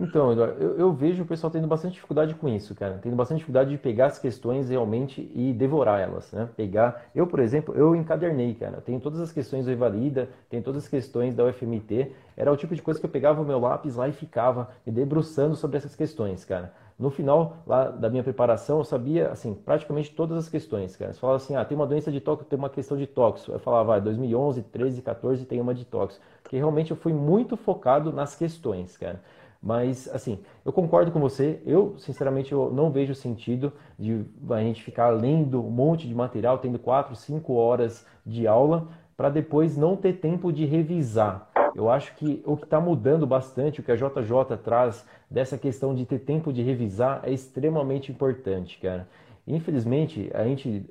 [0.00, 3.00] Então, Eduardo, eu, eu, vejo o pessoal tendo bastante dificuldade com isso, cara.
[3.02, 6.48] Tendo bastante dificuldade de pegar as questões realmente e devorar elas, né?
[6.56, 7.06] Pegar.
[7.12, 8.80] Eu, por exemplo, eu encadernei, cara.
[8.80, 12.12] Tenho todas as questões do Evalida, tenho todas as questões da UFMT.
[12.36, 14.92] Era o tipo de coisa que eu pegava o meu lápis lá e ficava me
[14.92, 16.72] debruçando sobre essas questões, cara.
[16.96, 21.12] No final lá da minha preparação, eu sabia, assim, praticamente todas as questões, cara.
[21.12, 23.50] Você falava assim, ah, tem uma doença de tóxico, tem uma questão de tóxico.
[23.50, 26.24] Eu falava, vai, 2011, 13, 14 tem uma de tóxico.
[26.42, 29.20] Porque realmente eu fui muito focado nas questões, cara.
[29.62, 31.60] Mas, assim, eu concordo com você.
[31.66, 36.58] Eu, sinceramente, eu não vejo sentido de a gente ficar lendo um monte de material,
[36.58, 41.50] tendo quatro, cinco horas de aula, para depois não ter tempo de revisar.
[41.74, 45.94] Eu acho que o que está mudando bastante, o que a JJ traz dessa questão
[45.94, 49.08] de ter tempo de revisar, é extremamente importante, cara.
[49.48, 50.84] Infelizmente, a gente,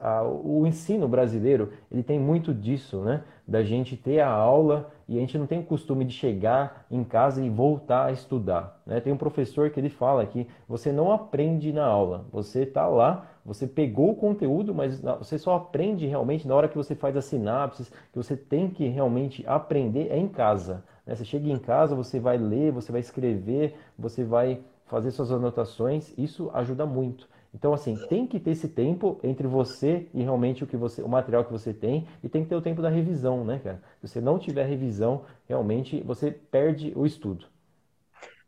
[0.00, 3.22] a, a, o ensino brasileiro, ele tem muito disso, né?
[3.46, 7.04] Da gente ter a aula e a gente não tem o costume de chegar em
[7.04, 8.80] casa e voltar a estudar.
[8.86, 8.98] Né?
[8.98, 13.26] Tem um professor que ele fala que você não aprende na aula, você está lá,
[13.44, 17.26] você pegou o conteúdo, mas você só aprende realmente na hora que você faz as
[17.26, 20.82] sinapses, que você tem que realmente aprender é em casa.
[21.04, 21.14] Né?
[21.14, 26.14] Você chega em casa, você vai ler, você vai escrever, você vai fazer suas anotações,
[26.16, 27.28] isso ajuda muito.
[27.54, 31.08] Então, assim, tem que ter esse tempo entre você e realmente o que você, o
[31.08, 33.82] material que você tem, e tem que ter o tempo da revisão, né, cara?
[34.00, 37.46] Se você não tiver revisão, realmente você perde o estudo.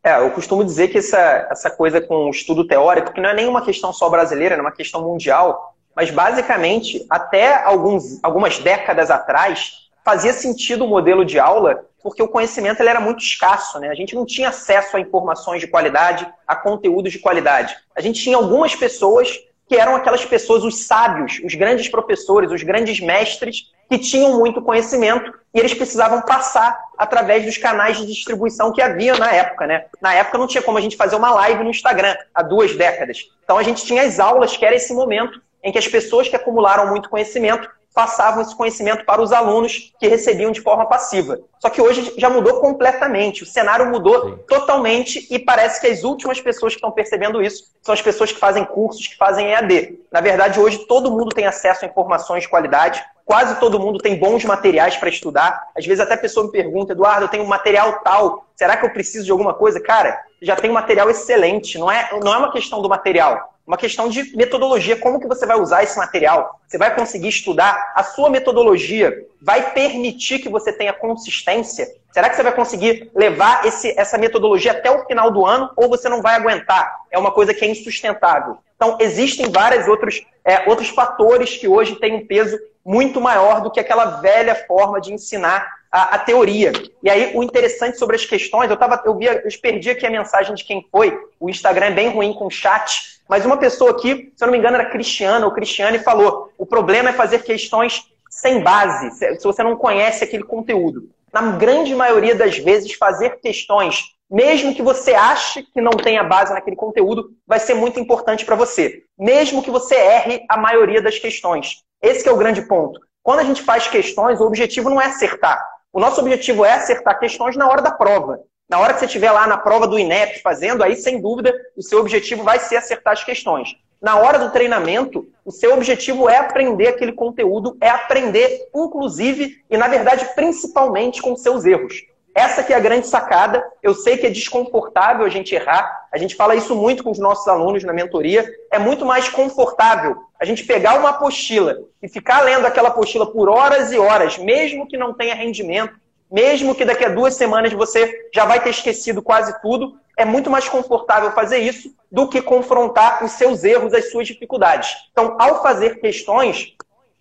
[0.02, 3.34] É, eu costumo dizer que essa, essa coisa com o estudo teórico, que não é
[3.34, 9.88] nenhuma questão só brasileira, é uma questão mundial, mas basicamente, até alguns, algumas décadas atrás,
[10.04, 13.88] fazia sentido o modelo de aula porque o conhecimento ele era muito escasso, né?
[13.88, 17.74] A gente não tinha acesso a informações de qualidade, a conteúdos de qualidade.
[17.96, 22.62] A gente tinha algumas pessoas que eram aquelas pessoas, os sábios, os grandes professores, os
[22.62, 28.70] grandes mestres, que tinham muito conhecimento e eles precisavam passar através dos canais de distribuição
[28.70, 29.86] que havia na época, né?
[29.98, 33.30] Na época não tinha como a gente fazer uma live no Instagram, há duas décadas.
[33.42, 36.36] Então a gente tinha as aulas, que era esse momento em que as pessoas que
[36.36, 41.38] acumularam muito conhecimento passavam esse conhecimento para os alunos que recebiam de forma passiva.
[41.60, 44.38] Só que hoje já mudou completamente, o cenário mudou Sim.
[44.48, 48.38] totalmente e parece que as últimas pessoas que estão percebendo isso são as pessoas que
[48.38, 50.00] fazem cursos, que fazem EAD.
[50.10, 54.18] Na verdade, hoje todo mundo tem acesso a informações de qualidade, quase todo mundo tem
[54.18, 55.68] bons materiais para estudar.
[55.76, 58.84] Às vezes até a pessoa me pergunta, Eduardo, eu tenho um material tal, será que
[58.84, 59.78] eu preciso de alguma coisa?
[59.80, 63.76] Cara, já tem um material excelente, não é, não é uma questão do material uma
[63.76, 66.60] questão de metodologia, como que você vai usar esse material?
[66.68, 67.92] Você vai conseguir estudar?
[67.94, 71.88] A sua metodologia vai permitir que você tenha consistência?
[72.12, 75.88] Será que você vai conseguir levar esse, essa metodologia até o final do ano ou
[75.88, 76.94] você não vai aguentar?
[77.10, 78.58] É uma coisa que é insustentável.
[78.76, 83.70] Então, existem vários outros, é, outros fatores que hoje têm um peso muito maior do
[83.70, 86.72] que aquela velha forma de ensinar a, a, teoria.
[87.02, 90.10] E aí, o interessante sobre as questões, eu, tava, eu, via, eu perdi aqui a
[90.10, 94.32] mensagem de quem foi, o Instagram é bem ruim com chat, mas uma pessoa aqui,
[94.36, 98.04] se eu não me engano, era Cristiana ou Cristiane, falou: o problema é fazer questões
[98.30, 101.08] sem base, se você não conhece aquele conteúdo.
[101.32, 106.52] Na grande maioria das vezes, fazer questões, mesmo que você ache que não tenha base
[106.52, 109.02] naquele conteúdo, vai ser muito importante para você.
[109.18, 111.82] Mesmo que você erre a maioria das questões.
[112.02, 113.00] Esse é o grande ponto.
[113.22, 115.64] Quando a gente faz questões, o objetivo não é acertar.
[115.92, 118.40] O nosso objetivo é acertar questões na hora da prova.
[118.68, 121.82] Na hora que você estiver lá na prova do INEP fazendo, aí sem dúvida o
[121.82, 123.76] seu objetivo vai ser acertar as questões.
[124.00, 129.76] Na hora do treinamento, o seu objetivo é aprender aquele conteúdo, é aprender, inclusive, e
[129.76, 132.04] na verdade, principalmente com seus erros.
[132.34, 133.64] Essa que é a grande sacada.
[133.80, 136.08] Eu sei que é desconfortável a gente errar.
[136.10, 138.44] A gente fala isso muito com os nossos alunos na mentoria.
[138.72, 143.48] É muito mais confortável a gente pegar uma apostila e ficar lendo aquela apostila por
[143.48, 145.94] horas e horas, mesmo que não tenha rendimento,
[146.34, 150.50] mesmo que daqui a duas semanas você já vai ter esquecido quase tudo, é muito
[150.50, 154.96] mais confortável fazer isso do que confrontar os seus erros, as suas dificuldades.
[155.12, 156.74] Então, ao fazer questões,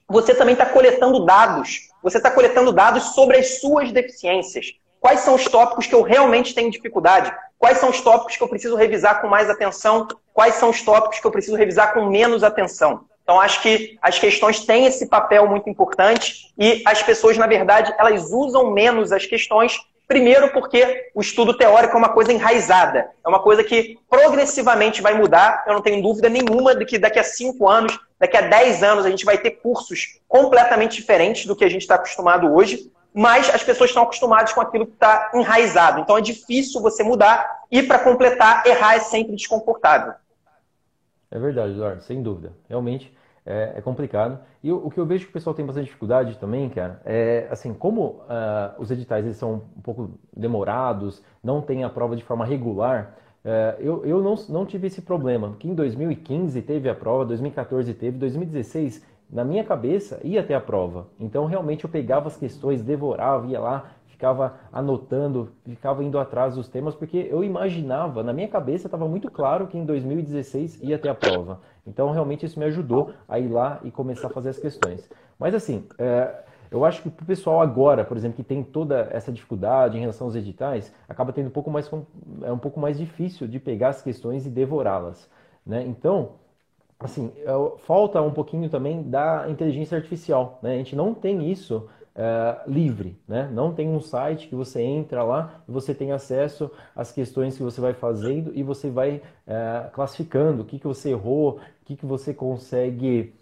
[0.07, 1.89] você também está coletando dados.
[2.01, 4.73] Você está coletando dados sobre as suas deficiências.
[4.99, 7.31] Quais são os tópicos que eu realmente tenho dificuldade?
[7.59, 10.07] Quais são os tópicos que eu preciso revisar com mais atenção?
[10.33, 13.05] Quais são os tópicos que eu preciso revisar com menos atenção?
[13.23, 17.93] Então, acho que as questões têm esse papel muito importante e as pessoas, na verdade,
[17.97, 19.79] elas usam menos as questões.
[20.05, 25.13] Primeiro, porque o estudo teórico é uma coisa enraizada, é uma coisa que progressivamente vai
[25.13, 25.63] mudar.
[25.65, 29.05] Eu não tenho dúvida nenhuma de que daqui a cinco anos, daqui a dez anos,
[29.05, 33.49] a gente vai ter cursos completamente diferentes do que a gente está acostumado hoje, mas
[33.53, 36.01] as pessoas estão acostumadas com aquilo que está enraizado.
[36.01, 40.13] Então, é difícil você mudar e, para completar, errar é sempre desconfortável.
[41.33, 42.53] É verdade, Eduardo, sem dúvida.
[42.69, 43.11] Realmente
[43.43, 44.39] é, é complicado.
[44.63, 47.47] E o, o, que eu vejo que o pessoal tem bastante dificuldade também, cara, é
[47.49, 52.23] assim, como uh, os editais eles são um pouco demorados, não tem a prova de
[52.23, 55.49] forma regular, uh, eu, eu não, não tive esse problema.
[55.49, 60.61] Porque em 2015 teve a prova, 2014 teve, 2016 na minha cabeça ia ter a
[60.61, 61.07] prova.
[61.19, 63.91] Então realmente eu pegava as questões, devorava, ia lá,
[64.23, 69.29] ficava anotando, ficava indo atrás dos temas, porque eu imaginava, na minha cabeça estava muito
[69.29, 71.59] claro que em 2016 ia ter a prova.
[71.85, 75.09] Então, realmente, isso me ajudou a ir lá e começar a fazer as questões.
[75.37, 76.33] Mas, assim, é,
[76.71, 79.99] eu acho que para o pessoal agora, por exemplo, que tem toda essa dificuldade em
[79.99, 81.91] relação aos editais, acaba tendo um pouco mais,
[82.43, 85.29] é um pouco mais difícil de pegar as questões e devorá-las.
[85.65, 85.83] Né?
[85.85, 86.35] Então,
[86.97, 90.59] assim, é, falta um pouquinho também da inteligência artificial.
[90.61, 90.75] Né?
[90.75, 93.49] A gente não tem isso é, livre, né?
[93.51, 97.63] Não tem um site que você entra lá e você tem acesso às questões que
[97.63, 101.95] você vai fazendo e você vai é, classificando o que, que você errou, o que,
[101.95, 103.33] que você consegue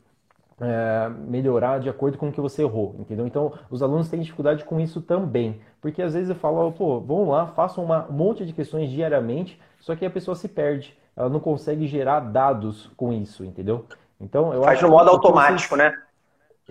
[0.61, 3.25] é, melhorar de acordo com o que você errou, entendeu?
[3.25, 7.27] Então, os alunos têm dificuldade com isso também, porque às vezes eu falo, pô, vamos
[7.29, 11.29] lá, façam uma, um monte de questões diariamente, só que a pessoa se perde, ela
[11.29, 13.85] não consegue gerar dados com isso, entendeu?
[14.19, 15.93] Então, eu Faz acho no modo automático, né?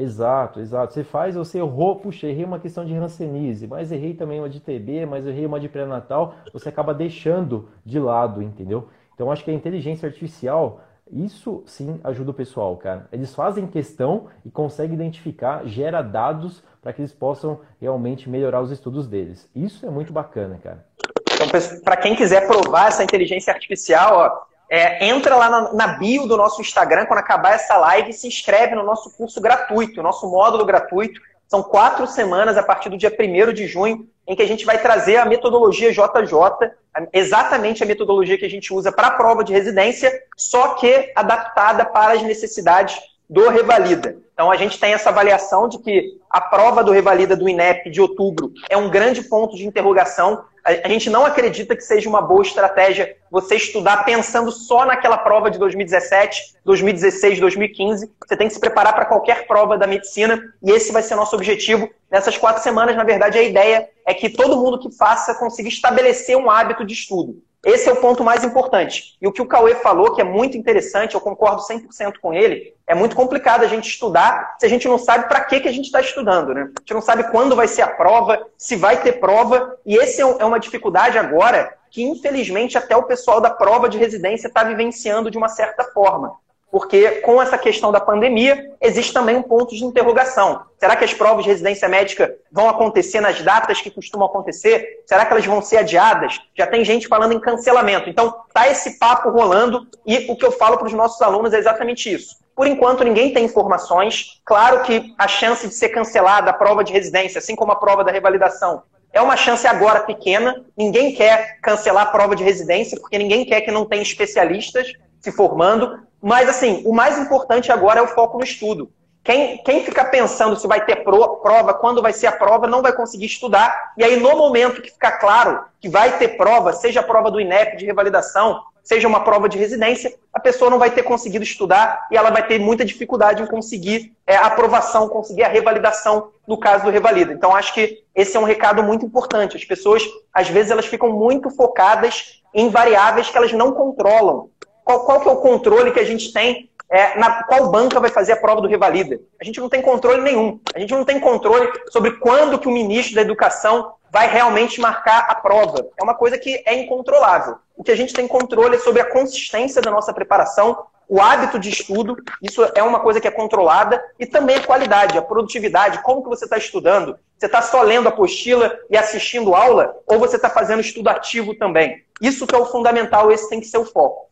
[0.01, 0.95] Exato, exato.
[0.95, 4.59] Você faz, você errou, puxa, errei uma questão de Hanseníase, mas errei também uma de
[4.59, 8.89] TB, mas errei uma de pré-natal, você acaba deixando de lado, entendeu?
[9.15, 10.81] Então acho que a inteligência artificial,
[11.13, 13.09] isso sim ajuda o pessoal, cara.
[13.13, 18.71] Eles fazem questão e conseguem identificar, gera dados para que eles possam realmente melhorar os
[18.71, 19.51] estudos deles.
[19.55, 20.87] Isso é muito bacana, cara.
[21.35, 21.47] Então,
[21.85, 26.37] para quem quiser provar essa inteligência artificial, ó, é, entra lá na, na, bio do
[26.37, 31.21] nosso Instagram quando acabar essa live se inscreve no nosso curso gratuito, nosso módulo gratuito.
[31.49, 34.79] São quatro semanas a partir do dia 1 de junho, em que a gente vai
[34.79, 36.71] trazer a metodologia JJ,
[37.13, 41.85] exatamente a metodologia que a gente usa para a prova de residência, só que adaptada
[41.85, 42.97] para as necessidades
[43.29, 44.19] do Revalida.
[44.41, 48.01] Então a gente tem essa avaliação de que a prova do Revalida do INEP de
[48.01, 50.43] outubro é um grande ponto de interrogação.
[50.65, 55.51] A gente não acredita que seja uma boa estratégia você estudar pensando só naquela prova
[55.51, 58.11] de 2017, 2016, 2015.
[58.27, 61.37] Você tem que se preparar para qualquer prova da medicina e esse vai ser nosso
[61.37, 61.91] objetivo.
[62.11, 66.35] Nessas quatro semanas, na verdade, a ideia é que todo mundo que faça consiga estabelecer
[66.35, 67.43] um hábito de estudo.
[67.65, 69.19] Esse é o ponto mais importante.
[69.21, 72.75] E o que o Cauê falou, que é muito interessante, eu concordo 100% com ele,
[72.87, 75.73] é muito complicado a gente estudar se a gente não sabe para que, que a
[75.73, 76.55] gente está estudando.
[76.55, 76.63] Né?
[76.63, 79.77] A gente não sabe quando vai ser a prova, se vai ter prova.
[79.85, 83.99] E esse é, é uma dificuldade agora que, infelizmente, até o pessoal da prova de
[83.99, 86.37] residência está vivenciando de uma certa forma.
[86.71, 90.63] Porque com essa questão da pandemia, existe também um ponto de interrogação.
[90.79, 95.03] Será que as provas de residência médica vão acontecer nas datas que costumam acontecer?
[95.05, 96.41] Será que elas vão ser adiadas?
[96.57, 98.09] Já tem gente falando em cancelamento.
[98.09, 101.59] Então, tá esse papo rolando e o que eu falo para os nossos alunos é
[101.59, 102.37] exatamente isso.
[102.55, 104.41] Por enquanto, ninguém tem informações.
[104.45, 108.05] Claro que a chance de ser cancelada a prova de residência, assim como a prova
[108.05, 110.65] da revalidação, é uma chance agora pequena.
[110.77, 115.33] Ninguém quer cancelar a prova de residência, porque ninguém quer que não tenha especialistas se
[115.33, 116.01] formando.
[116.23, 118.91] Mas, assim, o mais importante agora é o foco no estudo.
[119.23, 122.83] Quem, quem fica pensando se vai ter pro, prova, quando vai ser a prova, não
[122.83, 123.93] vai conseguir estudar.
[123.97, 127.41] E aí, no momento que ficar claro que vai ter prova, seja a prova do
[127.41, 132.07] INEP de revalidação, seja uma prova de residência, a pessoa não vai ter conseguido estudar
[132.11, 136.59] e ela vai ter muita dificuldade em conseguir é, a aprovação, conseguir a revalidação no
[136.59, 137.33] caso do revalida.
[137.33, 139.57] Então, acho que esse é um recado muito importante.
[139.57, 140.03] As pessoas,
[140.33, 144.49] às vezes, elas ficam muito focadas em variáveis que elas não controlam.
[144.91, 146.69] Qual, qual que é o controle que a gente tem?
[146.91, 149.21] É, na qual banca vai fazer a prova do Revalida?
[149.41, 150.59] A gente não tem controle nenhum.
[150.75, 155.27] A gente não tem controle sobre quando que o ministro da Educação vai realmente marcar
[155.29, 155.87] a prova.
[155.97, 157.59] É uma coisa que é incontrolável.
[157.77, 161.61] O que a gente tem controle é sobre a consistência da nossa preparação, o hábito
[161.61, 166.03] de estudo, isso é uma coisa que é controlada, e também a qualidade, a produtividade,
[166.03, 167.17] como que você está estudando.
[167.39, 171.55] Você está só lendo a apostila e assistindo aula, ou você está fazendo estudo ativo
[171.55, 172.05] também?
[172.21, 174.30] Isso que é o fundamental, esse tem que ser o foco.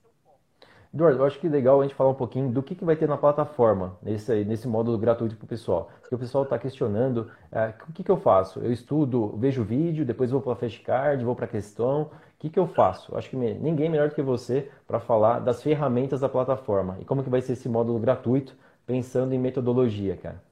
[0.98, 3.06] Eduardo, eu acho que legal a gente falar um pouquinho do que, que vai ter
[3.06, 5.88] na plataforma, nesse, nesse módulo gratuito para o pessoal.
[6.00, 8.58] Porque o pessoal está questionando, é, o que, que eu faço?
[8.58, 12.02] Eu estudo, vejo vídeo, depois vou para flashcard, vou para a questão.
[12.02, 13.16] O que, que eu faço?
[13.16, 17.22] Acho que ninguém melhor do que você para falar das ferramentas da plataforma e como
[17.22, 20.42] que vai ser esse módulo gratuito, pensando em metodologia, cara.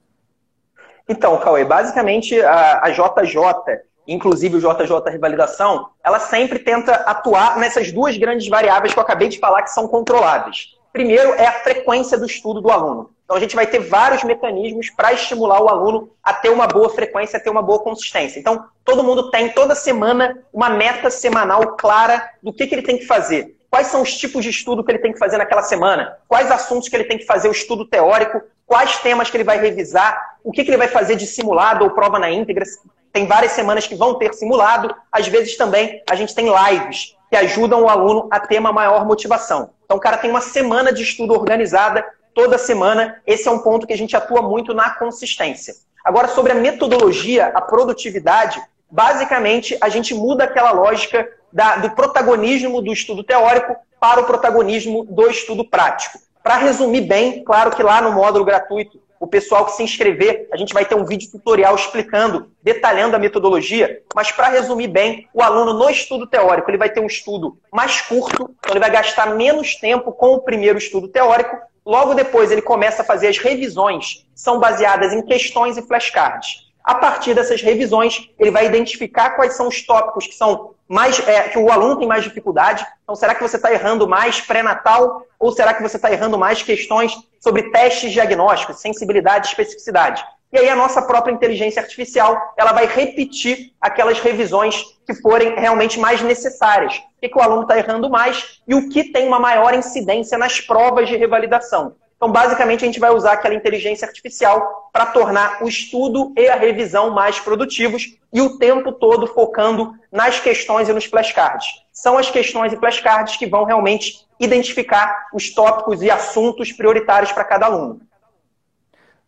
[1.09, 7.91] Então, Cauê, basicamente a, a JJ inclusive o JJ Revalidação, ela sempre tenta atuar nessas
[7.91, 10.77] duas grandes variáveis que eu acabei de falar que são controladas.
[10.93, 13.11] Primeiro é a frequência do estudo do aluno.
[13.27, 16.89] Então a gente vai ter vários mecanismos para estimular o aluno a ter uma boa
[16.89, 18.39] frequência, a ter uma boa consistência.
[18.39, 22.97] Então todo mundo tem toda semana uma meta semanal clara do que, que ele tem
[22.97, 23.56] que fazer.
[23.77, 26.17] Quais são os tipos de estudo que ele tem que fazer naquela semana?
[26.27, 28.41] Quais assuntos que ele tem que fazer o estudo teórico?
[28.65, 30.19] Quais temas que ele vai revisar?
[30.43, 32.65] O que, que ele vai fazer de simulado ou prova na íntegra?
[33.13, 37.37] Tem várias semanas que vão ter simulado, às vezes também a gente tem lives que
[37.37, 39.69] ajudam o aluno a ter uma maior motivação.
[39.85, 43.21] Então o cara tem uma semana de estudo organizada, toda semana.
[43.27, 45.75] Esse é um ponto que a gente atua muito na consistência.
[46.03, 48.59] Agora, sobre a metodologia, a produtividade,
[48.89, 55.05] basicamente a gente muda aquela lógica da, do protagonismo do estudo teórico para o protagonismo
[55.05, 56.19] do estudo prático.
[56.43, 60.57] Para resumir bem, claro que lá no módulo gratuito o pessoal que se inscrever, a
[60.57, 65.41] gente vai ter um vídeo tutorial explicando, detalhando a metodologia, mas para resumir bem, o
[65.41, 69.35] aluno no estudo teórico, ele vai ter um estudo mais curto, então ele vai gastar
[69.35, 74.27] menos tempo com o primeiro estudo teórico, logo depois ele começa a fazer as revisões,
[74.35, 76.67] são baseadas em questões e flashcards.
[76.83, 81.49] A partir dessas revisões, ele vai identificar quais são os tópicos que são mais é,
[81.49, 82.85] que o aluno tem mais dificuldade.
[83.03, 86.61] Então, será que você está errando mais pré-natal ou será que você está errando mais
[86.61, 90.23] questões sobre testes diagnósticos, sensibilidade especificidade?
[90.51, 95.99] E aí a nossa própria inteligência artificial ela vai repetir aquelas revisões que forem realmente
[95.99, 96.95] mais necessárias.
[96.95, 100.37] O que, que o aluno está errando mais e o que tem uma maior incidência
[100.37, 101.95] nas provas de revalidação.
[102.17, 106.55] Então, basicamente, a gente vai usar aquela inteligência artificial para tornar o estudo e a
[106.55, 111.67] revisão mais produtivos e o tempo todo focando nas questões e nos flashcards.
[111.93, 117.43] São as questões e flashcards que vão realmente identificar os tópicos e assuntos prioritários para
[117.43, 118.01] cada aluno.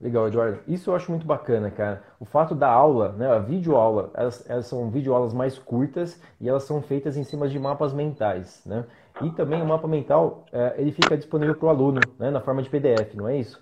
[0.01, 0.59] Legal, Eduardo.
[0.65, 2.01] Isso eu acho muito bacana, cara.
[2.19, 6.63] O fato da aula, né, a videoaula, elas, elas são videoaulas mais curtas e elas
[6.63, 8.85] são feitas em cima de mapas mentais, né?
[9.21, 12.61] E também o mapa mental, é, ele fica disponível para o aluno, né, na forma
[12.61, 13.61] de PDF, não é isso?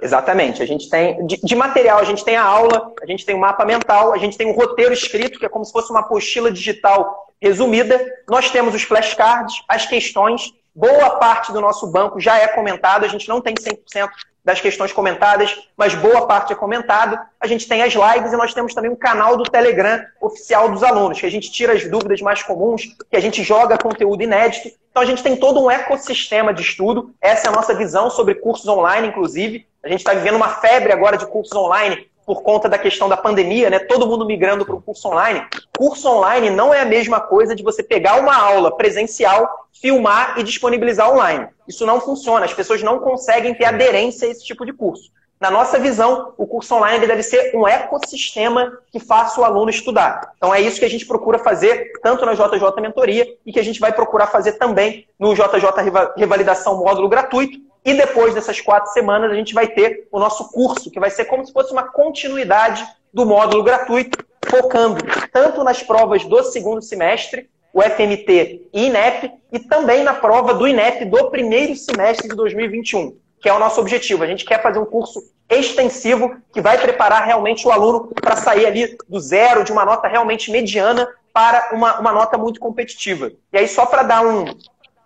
[0.00, 0.62] Exatamente.
[0.62, 3.40] A gente tem de, de, material, a gente tem a aula, a gente tem o
[3.40, 6.50] mapa mental, a gente tem o roteiro escrito, que é como se fosse uma apostila
[6.50, 8.00] digital resumida.
[8.28, 10.52] Nós temos os flashcards, as questões.
[10.74, 14.08] Boa parte do nosso banco já é comentado, a gente não tem 100%
[14.44, 17.18] das questões comentadas, mas boa parte é comentado.
[17.40, 20.82] A gente tem as lives e nós temos também um canal do Telegram oficial dos
[20.82, 24.68] alunos, que a gente tira as dúvidas mais comuns, que a gente joga conteúdo inédito.
[24.90, 27.14] Então a gente tem todo um ecossistema de estudo.
[27.20, 29.66] Essa é a nossa visão sobre cursos online, inclusive.
[29.82, 33.16] A gente está vivendo uma febre agora de cursos online por conta da questão da
[33.16, 33.78] pandemia, né?
[33.78, 35.44] Todo mundo migrando para o curso online.
[35.76, 40.42] Curso online não é a mesma coisa de você pegar uma aula presencial, filmar e
[40.42, 41.48] disponibilizar online.
[41.66, 42.44] Isso não funciona.
[42.44, 45.10] As pessoas não conseguem ter aderência a esse tipo de curso.
[45.42, 50.34] Na nossa visão, o curso online deve ser um ecossistema que faça o aluno estudar.
[50.36, 53.64] Então é isso que a gente procura fazer tanto na JJ Mentoria e que a
[53.64, 55.68] gente vai procurar fazer também no JJ
[56.16, 60.90] Revalidação Módulo Gratuito, e depois dessas quatro semanas, a gente vai ter o nosso curso,
[60.90, 66.24] que vai ser como se fosse uma continuidade do módulo gratuito, focando tanto nas provas
[66.24, 71.74] do segundo semestre, o FMT e INEP, e também na prova do INEP do primeiro
[71.74, 74.22] semestre de 2021, que é o nosso objetivo.
[74.22, 78.66] A gente quer fazer um curso extensivo que vai preparar realmente o aluno para sair
[78.66, 83.32] ali do zero, de uma nota realmente mediana, para uma, uma nota muito competitiva.
[83.52, 84.44] E aí, só para dar um,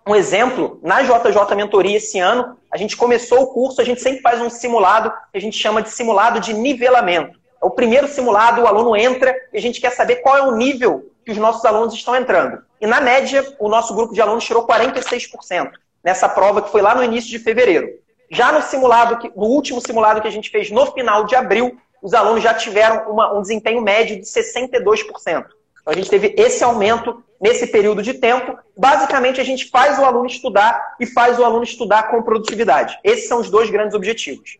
[0.07, 4.21] um exemplo, na JJ Mentoria esse ano, a gente começou o curso, a gente sempre
[4.21, 7.37] faz um simulado que a gente chama de simulado de nivelamento.
[7.61, 10.55] É o primeiro simulado, o aluno entra e a gente quer saber qual é o
[10.55, 12.61] nível que os nossos alunos estão entrando.
[12.79, 15.71] E na média, o nosso grupo de alunos tirou 46%
[16.03, 17.89] nessa prova que foi lá no início de fevereiro.
[18.31, 22.13] Já no simulado, no último simulado que a gente fez no final de abril, os
[22.13, 25.45] alunos já tiveram uma, um desempenho médio de 62%.
[25.87, 28.57] Então a gente teve esse aumento nesse período de tempo.
[28.77, 32.99] Basicamente, a gente faz o aluno estudar e faz o aluno estudar com produtividade.
[33.05, 34.57] Esses são os dois grandes objetivos.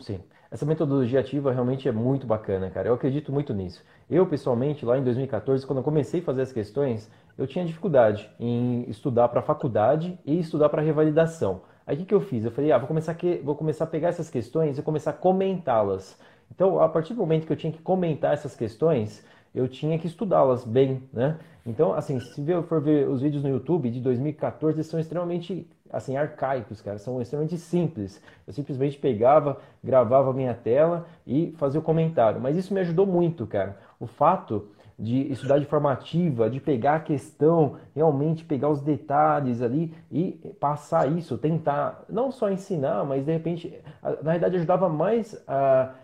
[0.00, 0.22] Sim.
[0.50, 2.88] Essa metodologia ativa realmente é muito bacana, cara.
[2.88, 3.84] Eu acredito muito nisso.
[4.08, 8.30] Eu, pessoalmente, lá em 2014, quando eu comecei a fazer as questões, eu tinha dificuldade
[8.40, 11.60] em estudar para faculdade e estudar para revalidação.
[11.86, 12.42] Aí o que, que eu fiz?
[12.42, 15.14] Eu falei, ah, vou começar, a vou começar a pegar essas questões e começar a
[15.14, 16.18] comentá-las.
[16.50, 19.24] Então, a partir do momento que eu tinha que comentar essas questões,
[19.54, 21.38] eu tinha que estudá-las bem, né?
[21.66, 26.16] Então, assim, se for ver os vídeos no YouTube de 2014, eles são extremamente, assim,
[26.16, 28.20] arcaicos, cara, são extremamente simples.
[28.46, 32.40] Eu simplesmente pegava, gravava a minha tela e fazia o comentário.
[32.40, 33.78] Mas isso me ajudou muito, cara.
[33.98, 39.60] O fato de estudar de forma ativa, de pegar a questão, realmente pegar os detalhes
[39.60, 45.42] ali e passar isso, tentar não só ensinar, mas de repente, na verdade ajudava mais
[45.48, 45.94] a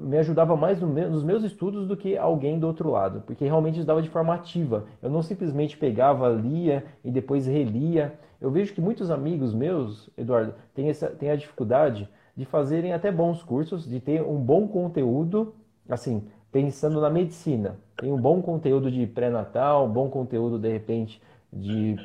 [0.00, 3.74] me ajudava mais no nos meus estudos do que alguém do outro lado, porque realmente
[3.74, 4.86] estudava de forma ativa.
[5.02, 8.18] Eu não simplesmente pegava, lia e depois relia.
[8.40, 13.12] Eu vejo que muitos amigos meus, Eduardo, têm, essa, têm a dificuldade de fazerem até
[13.12, 15.54] bons cursos, de ter um bom conteúdo,
[15.88, 17.76] assim, pensando na medicina.
[17.96, 21.20] Tem um bom conteúdo de pré-natal, bom conteúdo, de repente,
[21.52, 21.96] de,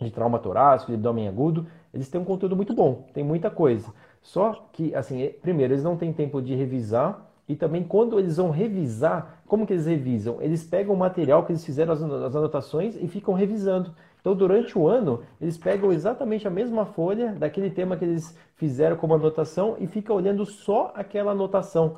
[0.00, 1.66] de trauma torácico, de abdômen agudo.
[1.92, 3.92] Eles têm um conteúdo muito bom, tem muita coisa.
[4.26, 8.38] Só que, assim, é, primeiro, eles não têm tempo de revisar e também quando eles
[8.38, 10.42] vão revisar, como que eles revisam?
[10.42, 13.94] Eles pegam o material que eles fizeram as anotações e ficam revisando.
[14.20, 18.96] Então, durante o ano, eles pegam exatamente a mesma folha daquele tema que eles fizeram
[18.96, 21.94] como anotação e ficam olhando só aquela anotação.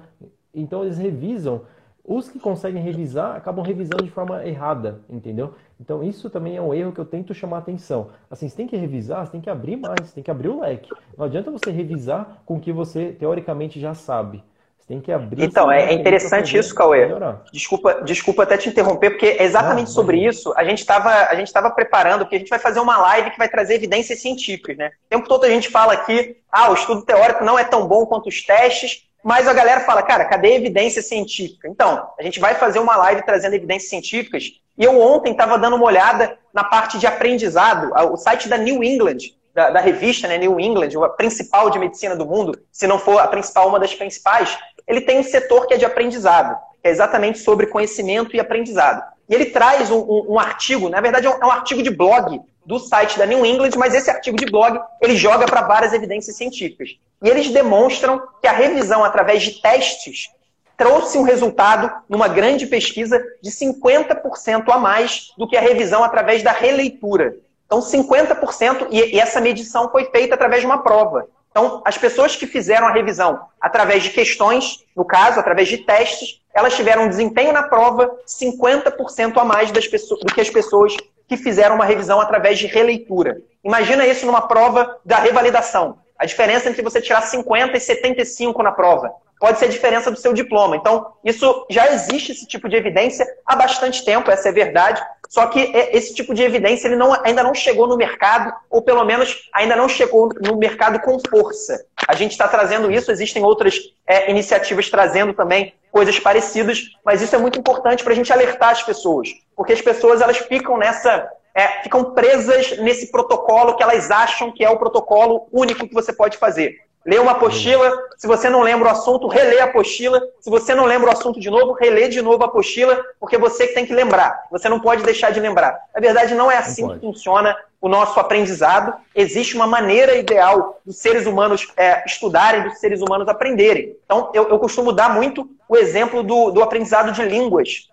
[0.53, 1.63] Então, eles revisam
[2.09, 5.55] os que conseguem revisar acabam revisando de forma errada, entendeu?
[5.79, 8.09] Então isso também é um erro que eu tento chamar atenção.
[8.31, 10.61] Assim, você tem que revisar, você tem que abrir mais, você tem que abrir o
[10.61, 10.89] leque.
[11.17, 14.43] Não adianta você revisar com o que você teoricamente já sabe.
[14.79, 15.45] Você tem que abrir.
[15.45, 17.11] Então, é interessante isso, Cauê.
[17.53, 21.35] Desculpa, desculpa até te interromper, porque é exatamente ah, sobre isso a gente estava a
[21.35, 24.79] gente estava preparando, porque a gente vai fazer uma live que vai trazer evidências científicas,
[24.79, 24.93] né?
[25.07, 28.07] O tempo todo a gente fala aqui, ah, o estudo teórico não é tão bom
[28.07, 31.69] quanto os testes, mas a galera fala, cara, cadê a evidência científica?
[31.69, 34.61] Então, a gente vai fazer uma live trazendo evidências científicas.
[34.77, 37.91] E eu ontem estava dando uma olhada na parte de aprendizado.
[38.13, 39.19] O site da New England,
[39.53, 43.19] da, da, revista né, New England, a principal de medicina do mundo, se não for
[43.19, 44.57] a principal, uma das principais,
[44.87, 49.03] ele tem um setor que é de aprendizado, que é exatamente sobre conhecimento e aprendizado.
[49.29, 51.91] E ele traz um, um, um artigo, na verdade é um, é um artigo de
[51.91, 55.95] blog do site da New England, mas esse artigo de blog ele joga para várias
[55.95, 56.99] evidências científicas.
[57.23, 60.29] E eles demonstram que a revisão através de testes
[60.77, 66.43] trouxe um resultado numa grande pesquisa de 50% a mais do que a revisão através
[66.43, 67.37] da releitura.
[67.65, 71.27] Então, 50%, e essa medição foi feita através de uma prova.
[71.51, 76.43] Então, as pessoas que fizeram a revisão através de questões, no caso, através de testes,
[76.55, 80.95] elas tiveram um desempenho na prova 50% a mais das pessoas, do que as pessoas
[81.29, 83.37] que fizeram uma revisão através de releitura.
[83.63, 85.99] Imagina isso numa prova da revalidação.
[86.19, 90.19] A diferença entre você tirar 50 e 75 na prova pode ser a diferença do
[90.19, 90.77] seu diploma.
[90.77, 95.01] Então, isso já existe esse tipo de evidência há bastante tempo, essa é verdade.
[95.29, 98.83] Só que é, esse tipo de evidência ele não, ainda não chegou no mercado, ou
[98.83, 101.85] pelo menos ainda não chegou no mercado com força.
[102.07, 107.35] A gente está trazendo isso, existem outras é, iniciativas trazendo também coisas parecidas, mas isso
[107.35, 111.31] é muito importante para a gente alertar as pessoas, porque as pessoas elas ficam nessa
[111.55, 116.13] é, ficam presas nesse protocolo que elas acham que é o protocolo único que você
[116.13, 116.77] pode fazer.
[117.05, 120.21] Lê uma apostila, se você não lembra o assunto, relê a apostila.
[120.41, 123.67] Se você não lembra o assunto de novo, relê de novo a apostila, porque você
[123.67, 124.45] que tem que lembrar.
[124.51, 125.79] Você não pode deixar de lembrar.
[125.95, 128.95] Na verdade, não é assim que funciona o nosso aprendizado.
[129.15, 133.97] Existe uma maneira ideal dos seres humanos é, estudarem, dos seres humanos aprenderem.
[134.05, 137.89] Então, eu, eu costumo dar muito o exemplo do, do aprendizado de línguas.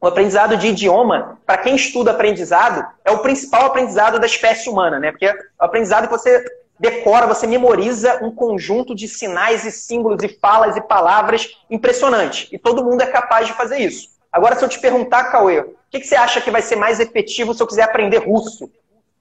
[0.00, 4.98] O aprendizado de idioma, para quem estuda aprendizado, é o principal aprendizado da espécie humana,
[4.98, 5.10] né?
[5.10, 6.44] Porque é o aprendizado que você
[6.78, 12.48] decora, você memoriza um conjunto de sinais e símbolos e falas e palavras impressionante.
[12.52, 14.08] E todo mundo é capaz de fazer isso.
[14.30, 17.00] Agora, se eu te perguntar, Cauê, o que, que você acha que vai ser mais
[17.00, 18.70] efetivo se eu quiser aprender russo?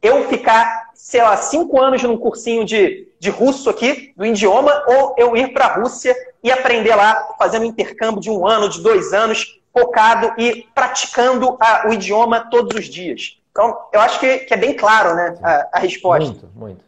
[0.05, 5.15] Eu ficar, sei lá, cinco anos num cursinho de, de russo aqui, do idioma, ou
[5.17, 8.83] eu ir para a Rússia e aprender lá, fazendo um intercâmbio de um ano, de
[8.83, 13.41] dois anos, focado e praticando a, o idioma todos os dias.
[13.49, 16.29] Então, eu acho que, que é bem claro né, a, a resposta.
[16.29, 16.85] Muito, muito.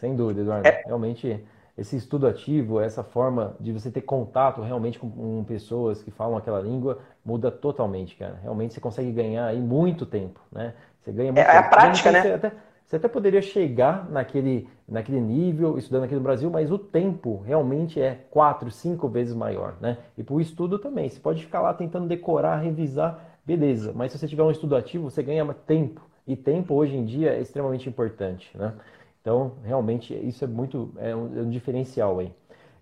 [0.00, 0.66] Sem dúvida, Eduardo.
[0.66, 0.82] É...
[0.84, 1.44] Realmente,
[1.76, 6.36] esse estudo ativo, essa forma de você ter contato realmente com, com, pessoas que falam
[6.36, 8.36] aquela língua, muda totalmente, cara.
[8.42, 10.74] Realmente você consegue ganhar aí muito tempo, né?
[11.08, 11.56] Você ganha muito é, tempo.
[11.56, 12.22] É a prática, né?
[12.22, 12.52] Você até,
[12.86, 18.00] você até poderia chegar naquele, naquele nível, estudando aqui no Brasil, mas o tempo realmente
[18.00, 19.96] é quatro, cinco vezes maior, né?
[20.16, 21.08] E para o estudo também.
[21.08, 23.92] Você pode ficar lá tentando decorar, revisar, beleza.
[23.94, 26.02] Mas se você tiver um estudo ativo, você ganha tempo.
[26.26, 28.74] E tempo hoje em dia é extremamente importante, né?
[29.22, 32.30] Então, realmente, isso é muito é um, é um diferencial aí.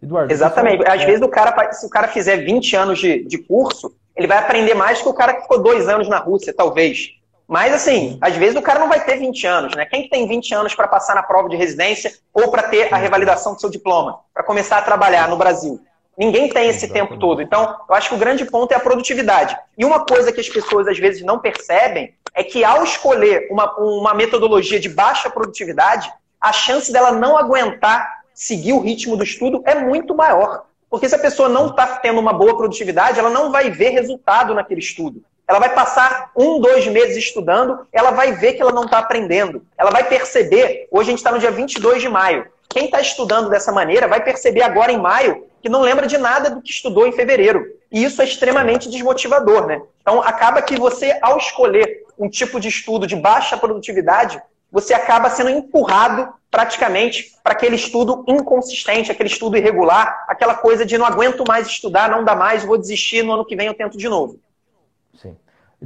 [0.03, 0.33] Eduardo.
[0.33, 0.87] Exatamente.
[0.87, 4.27] Às é vezes o cara, se o cara fizer 20 anos de, de curso, ele
[4.27, 7.17] vai aprender mais que o cara que ficou dois anos na Rússia, talvez.
[7.49, 9.87] Mas, assim, às vezes o cara não vai ter 20 anos, né?
[9.87, 13.55] Quem tem 20 anos para passar na prova de residência ou para ter a revalidação
[13.55, 15.81] do seu diploma, para começar a trabalhar no Brasil?
[16.19, 17.09] Ninguém tem esse Exatamente.
[17.11, 17.43] tempo todo.
[17.43, 19.57] Então, eu acho que o grande ponto é a produtividade.
[19.77, 23.79] E uma coisa que as pessoas às vezes não percebem é que ao escolher uma,
[23.79, 29.63] uma metodologia de baixa produtividade, a chance dela não aguentar seguir o ritmo do estudo
[29.65, 30.65] é muito maior.
[30.89, 34.55] Porque se a pessoa não está tendo uma boa produtividade, ela não vai ver resultado
[34.55, 35.23] naquele estudo.
[35.49, 39.65] Ela vai passar um, dois meses estudando, ela vai ver que ela não está aprendendo.
[39.79, 42.47] Ela vai perceber, hoje a gente está no dia 22 de maio.
[42.69, 46.51] Quem está estudando dessa maneira vai perceber agora em maio que não lembra de nada
[46.51, 47.65] do que estudou em fevereiro.
[47.91, 49.81] E isso é extremamente desmotivador, né?
[50.01, 54.41] Então acaba que você, ao escolher um tipo de estudo de baixa produtividade,
[54.71, 60.99] você acaba sendo empurrado praticamente para aquele estudo inconsistente, aquele estudo irregular, aquela coisa de
[60.99, 63.97] não aguento mais estudar, não dá mais, vou desistir, no ano que vem eu tento
[63.97, 64.39] de novo.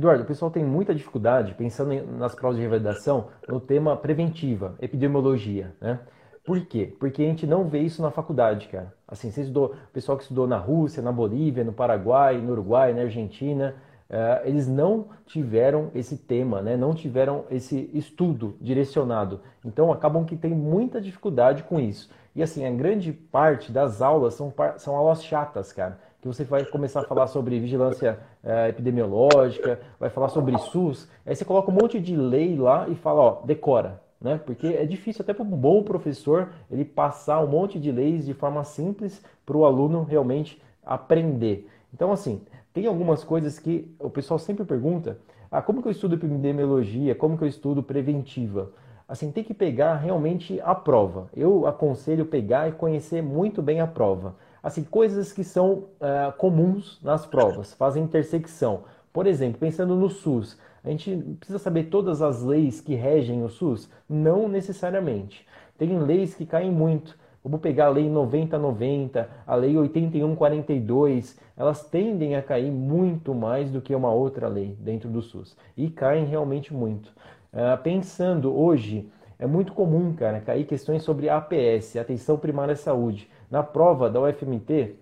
[0.00, 5.74] Eduardo, o pessoal tem muita dificuldade, pensando nas provas de revalidação, no tema preventiva, epidemiologia,
[5.78, 6.00] né?
[6.42, 6.96] Por quê?
[6.98, 8.94] Porque a gente não vê isso na faculdade, cara.
[9.06, 12.94] Assim, você estudou, o pessoal que estudou na Rússia, na Bolívia, no Paraguai, no Uruguai,
[12.94, 13.74] na Argentina,
[14.08, 16.78] uh, eles não tiveram esse tema, né?
[16.78, 19.42] não tiveram esse estudo direcionado.
[19.62, 22.10] Então acabam que tem muita dificuldade com isso.
[22.34, 25.98] E assim, a grande parte das aulas são, são aulas chatas, cara.
[26.22, 31.34] Que você vai começar a falar sobre vigilância uh, epidemiológica, vai falar sobre SUS, aí
[31.34, 34.00] você coloca um monte de lei lá e fala, ó, decora.
[34.20, 34.38] Né?
[34.44, 38.34] Porque é difícil até para um bom professor ele passar um monte de leis de
[38.34, 41.68] forma simples para o aluno realmente aprender.
[41.92, 45.18] Então, assim, tem algumas coisas que o pessoal sempre pergunta:
[45.50, 47.14] ah, como que eu estudo epidemiologia?
[47.14, 48.70] Como que eu estudo preventiva?
[49.08, 51.28] Assim, tem que pegar realmente a prova.
[51.34, 54.36] Eu aconselho pegar e conhecer muito bem a prova.
[54.62, 58.84] Assim, coisas que são uh, comuns nas provas, fazem intersecção.
[59.12, 63.48] Por exemplo, pensando no SUS, a gente precisa saber todas as leis que regem o
[63.48, 63.90] SUS?
[64.08, 65.46] Não necessariamente.
[65.76, 67.18] Tem leis que caem muito.
[67.42, 73.80] Vamos pegar a lei 9090, a lei 8142, elas tendem a cair muito mais do
[73.80, 75.56] que uma outra lei dentro do SUS.
[75.74, 77.08] E caem realmente muito.
[77.52, 83.26] Uh, pensando hoje, é muito comum, cara, cair questões sobre APS, Atenção Primária à Saúde.
[83.50, 84.94] Na prova da UFMT,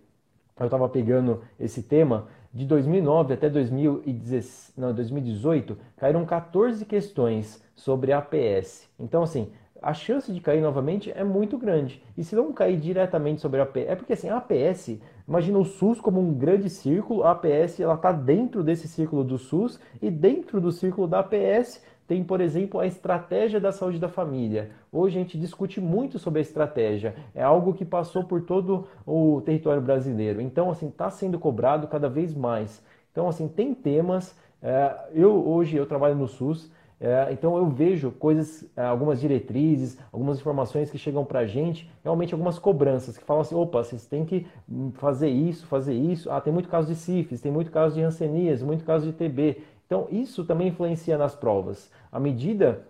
[0.58, 8.88] eu estava pegando esse tema, de 2009 até 2018, caíram 14 questões sobre APS.
[8.98, 12.02] Então, assim, a chance de cair novamente é muito grande.
[12.16, 15.64] E se não cair diretamente sobre a APS, é porque assim, a APS, imagina o
[15.64, 20.10] SUS como um grande círculo, a APS ela está dentro desse círculo do SUS e
[20.10, 24.70] dentro do círculo da APS tem, por exemplo, a estratégia da saúde da família.
[24.90, 27.14] Hoje a gente discute muito sobre a estratégia.
[27.34, 30.40] É algo que passou por todo o território brasileiro.
[30.40, 32.82] Então, assim, está sendo cobrado cada vez mais.
[33.12, 34.34] Então, assim, tem temas.
[34.62, 36.72] É, eu hoje eu trabalho no SUS.
[37.00, 41.88] É, então eu vejo coisas, é, algumas diretrizes, algumas informações que chegam para a gente,
[42.02, 44.48] realmente algumas cobranças que falam assim, opa, vocês têm que
[44.94, 46.28] fazer isso, fazer isso.
[46.28, 49.62] Ah, tem muito caso de sífilis, tem muito caso de rancenias, muito caso de TB.
[49.88, 51.90] Então, isso também influencia nas provas.
[52.12, 52.82] À medida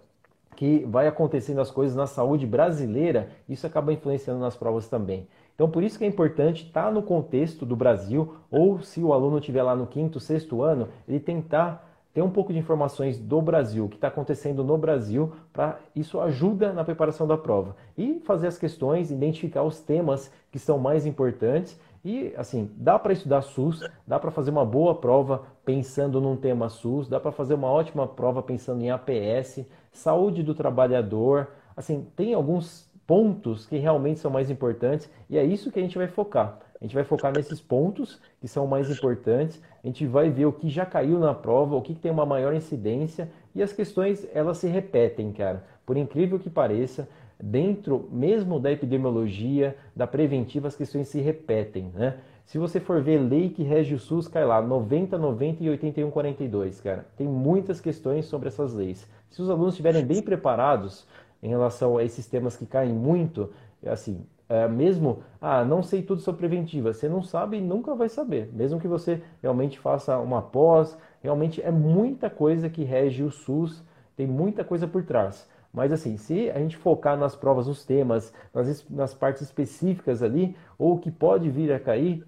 [0.57, 5.29] que vai acontecendo as coisas na saúde brasileira, isso acaba influenciando nas provas também.
[5.55, 9.39] Então, por isso que é importante estar no contexto do Brasil, ou se o aluno
[9.39, 13.85] estiver lá no quinto, sexto ano, ele tentar ter um pouco de informações do Brasil,
[13.85, 17.77] o que está acontecendo no Brasil, para isso ajuda na preparação da prova.
[17.97, 21.79] E fazer as questões, identificar os temas que são mais importantes
[22.09, 26.71] e assim, dá para estudar SUS, dá para fazer uma boa prova pensando num tema
[26.71, 31.49] SUS, dá para fazer uma ótima prova pensando em APS, saúde do trabalhador.
[31.77, 35.99] Assim, tem alguns pontos que realmente são mais importantes e é isso que a gente
[35.99, 36.59] vai focar.
[36.81, 39.61] A gente vai focar nesses pontos que são mais importantes.
[39.85, 42.55] A gente vai ver o que já caiu na prova, o que tem uma maior
[42.55, 45.63] incidência e as questões elas se repetem, cara.
[45.85, 47.07] Por incrível que pareça,
[47.41, 52.19] dentro mesmo da epidemiologia, da preventiva, as questões se repetem, né?
[52.45, 56.11] Se você for ver lei que rege o SUS, cai lá 90, 90 e 81,
[56.11, 57.07] 42, cara.
[57.15, 59.07] Tem muitas questões sobre essas leis.
[59.29, 61.07] Se os alunos estiverem bem preparados
[61.43, 63.51] em relação a esses temas que caem muito,
[63.85, 68.09] assim, é, mesmo, ah, não sei tudo sobre preventiva, você não sabe e nunca vai
[68.09, 68.49] saber.
[68.55, 73.85] Mesmo que você realmente faça uma pós, realmente é muita coisa que rege o SUS,
[74.17, 75.47] tem muita coisa por trás.
[75.73, 80.57] Mas assim, se a gente focar nas provas, nos temas, nas, nas partes específicas ali,
[80.79, 82.25] ou o que pode vir a cair,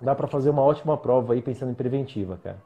[0.00, 2.58] dá para fazer uma ótima prova aí pensando em preventiva, cara.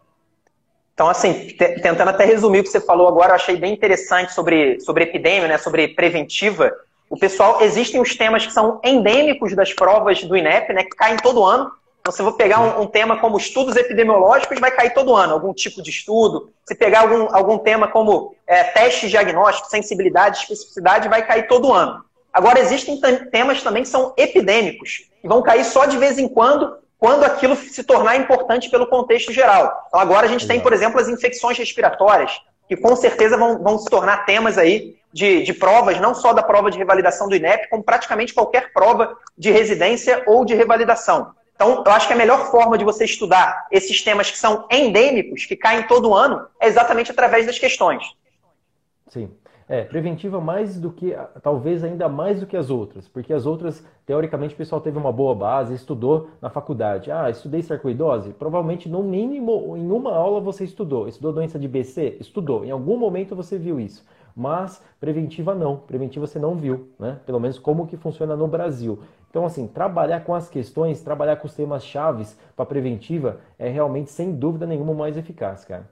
[1.01, 4.79] Então, assim, tentando até resumir o que você falou agora, eu achei bem interessante sobre,
[4.81, 6.71] sobre epidemia, né, sobre preventiva.
[7.09, 11.17] O pessoal, existem os temas que são endêmicos das provas do INEP, né, que caem
[11.17, 11.73] todo ano.
[12.01, 15.35] Então, se eu vou pegar um, um, tema como estudos epidemiológicos, vai cair todo ano,
[15.35, 16.51] algum tipo de estudo.
[16.65, 22.03] Se pegar algum, algum tema como é, testes diagnósticos, sensibilidade, especificidade, vai cair todo ano.
[22.33, 22.99] Agora, existem
[23.31, 27.55] temas também que são epidêmicos, que vão cair só de vez em quando, quando aquilo
[27.57, 29.85] se tornar importante pelo contexto geral.
[29.89, 33.79] Então, agora a gente tem, por exemplo, as infecções respiratórias, que com certeza vão, vão
[33.79, 37.69] se tornar temas aí de, de provas, não só da prova de revalidação do INEP,
[37.69, 41.33] como praticamente qualquer prova de residência ou de revalidação.
[41.61, 45.45] Então, eu acho que a melhor forma de você estudar esses temas que são endêmicos,
[45.45, 48.17] que caem todo ano, é exatamente através das questões.
[49.09, 49.31] Sim.
[49.69, 53.85] É, preventiva mais do que, talvez ainda mais do que as outras, porque as outras,
[54.07, 57.13] teoricamente, o pessoal teve uma boa base, estudou na faculdade.
[57.13, 58.33] Ah, estudei sarcoidose?
[58.33, 61.07] Provavelmente, no mínimo, em uma aula você estudou.
[61.09, 62.17] Estudou doença de BC?
[62.21, 62.65] Estudou.
[62.65, 64.03] Em algum momento você viu isso.
[64.35, 67.19] Mas preventiva não, preventiva você não viu, né?
[67.27, 69.01] Pelo menos como que funciona no Brasil.
[69.31, 74.11] Então, assim, trabalhar com as questões, trabalhar com os temas chaves para preventiva é realmente,
[74.11, 75.89] sem dúvida nenhuma, mais eficaz, cara.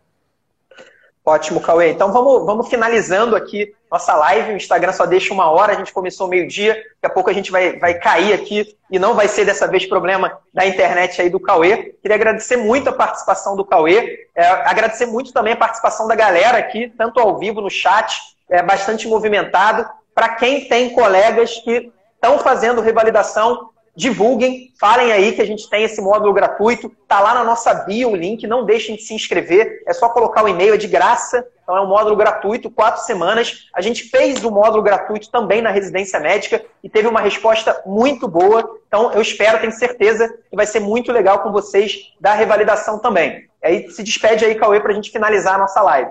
[1.25, 1.91] Ótimo, Cauê.
[1.91, 4.53] Então vamos, vamos finalizando aqui nossa live.
[4.53, 7.51] O Instagram só deixa uma hora, a gente começou meio-dia, daqui a pouco a gente
[7.51, 11.39] vai, vai cair aqui e não vai ser dessa vez problema da internet aí do
[11.39, 11.95] Cauê.
[12.01, 16.57] Queria agradecer muito a participação do Cauê, é, agradecer muito também a participação da galera
[16.57, 18.19] aqui, tanto ao vivo no chat,
[18.49, 19.87] é bastante movimentado.
[20.15, 25.83] Para quem tem colegas que estão fazendo revalidação, divulguem, falem aí que a gente tem
[25.83, 29.83] esse módulo gratuito, tá lá na nossa bio o link, não deixem de se inscrever,
[29.87, 33.69] é só colocar o e-mail, é de graça, então é um módulo gratuito, quatro semanas.
[33.75, 38.29] A gente fez o módulo gratuito também na residência médica e teve uma resposta muito
[38.29, 43.01] boa, então eu espero, tenho certeza que vai ser muito legal com vocês da revalidação
[43.01, 43.49] também.
[43.63, 46.11] Aí se despede aí, Cauê, para a gente finalizar a nossa live.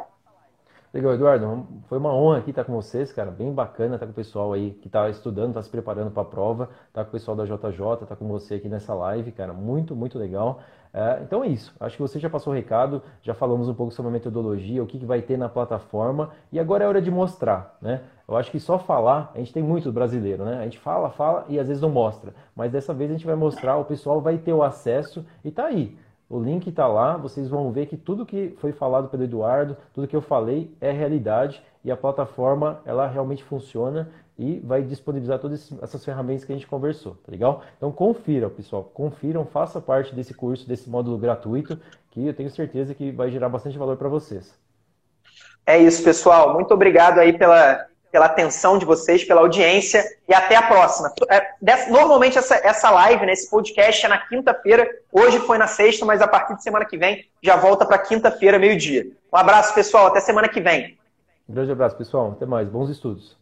[0.98, 1.68] Legal, Eduardo.
[1.88, 3.30] Foi uma honra aqui estar com vocês, cara.
[3.30, 6.26] Bem bacana estar com o pessoal aí que está estudando, está se preparando para a
[6.26, 9.54] prova, tá com o pessoal da JJ, tá com você aqui nessa live, cara.
[9.54, 10.60] Muito, muito legal.
[10.92, 11.72] É, então é isso.
[11.80, 14.88] Acho que você já passou o recado, já falamos um pouco sobre a metodologia, o
[14.88, 18.02] que, que vai ter na plataforma e agora é hora de mostrar, né?
[18.28, 20.58] Eu acho que só falar, a gente tem muito brasileiro, né?
[20.58, 22.34] A gente fala, fala e às vezes não mostra.
[22.56, 25.66] Mas dessa vez a gente vai mostrar, o pessoal vai ter o acesso e tá
[25.66, 25.96] aí.
[26.30, 30.08] O link está lá, vocês vão ver que tudo que foi falado pelo Eduardo, tudo
[30.08, 35.72] que eu falei é realidade e a plataforma ela realmente funciona e vai disponibilizar todas
[35.82, 37.64] essas ferramentas que a gente conversou, tá legal?
[37.78, 41.80] Então confiram, pessoal, confiram, faça parte desse curso, desse módulo gratuito,
[42.12, 44.54] que eu tenho certeza que vai gerar bastante valor para vocês.
[45.66, 46.54] É isso, pessoal.
[46.54, 51.14] Muito obrigado aí pela, pela atenção de vocês, pela audiência e até a próxima.
[51.30, 56.06] É, normalmente essa, essa live, né, esse podcast é na quinta-feira, hoje foi na sexta,
[56.06, 59.08] mas a partir de semana que vem já volta para quinta-feira, meio-dia.
[59.32, 60.98] Um abraço, pessoal, até semana que vem.
[61.48, 62.32] Um grande abraço, pessoal.
[62.32, 62.68] Até mais.
[62.68, 63.37] Bons estudos.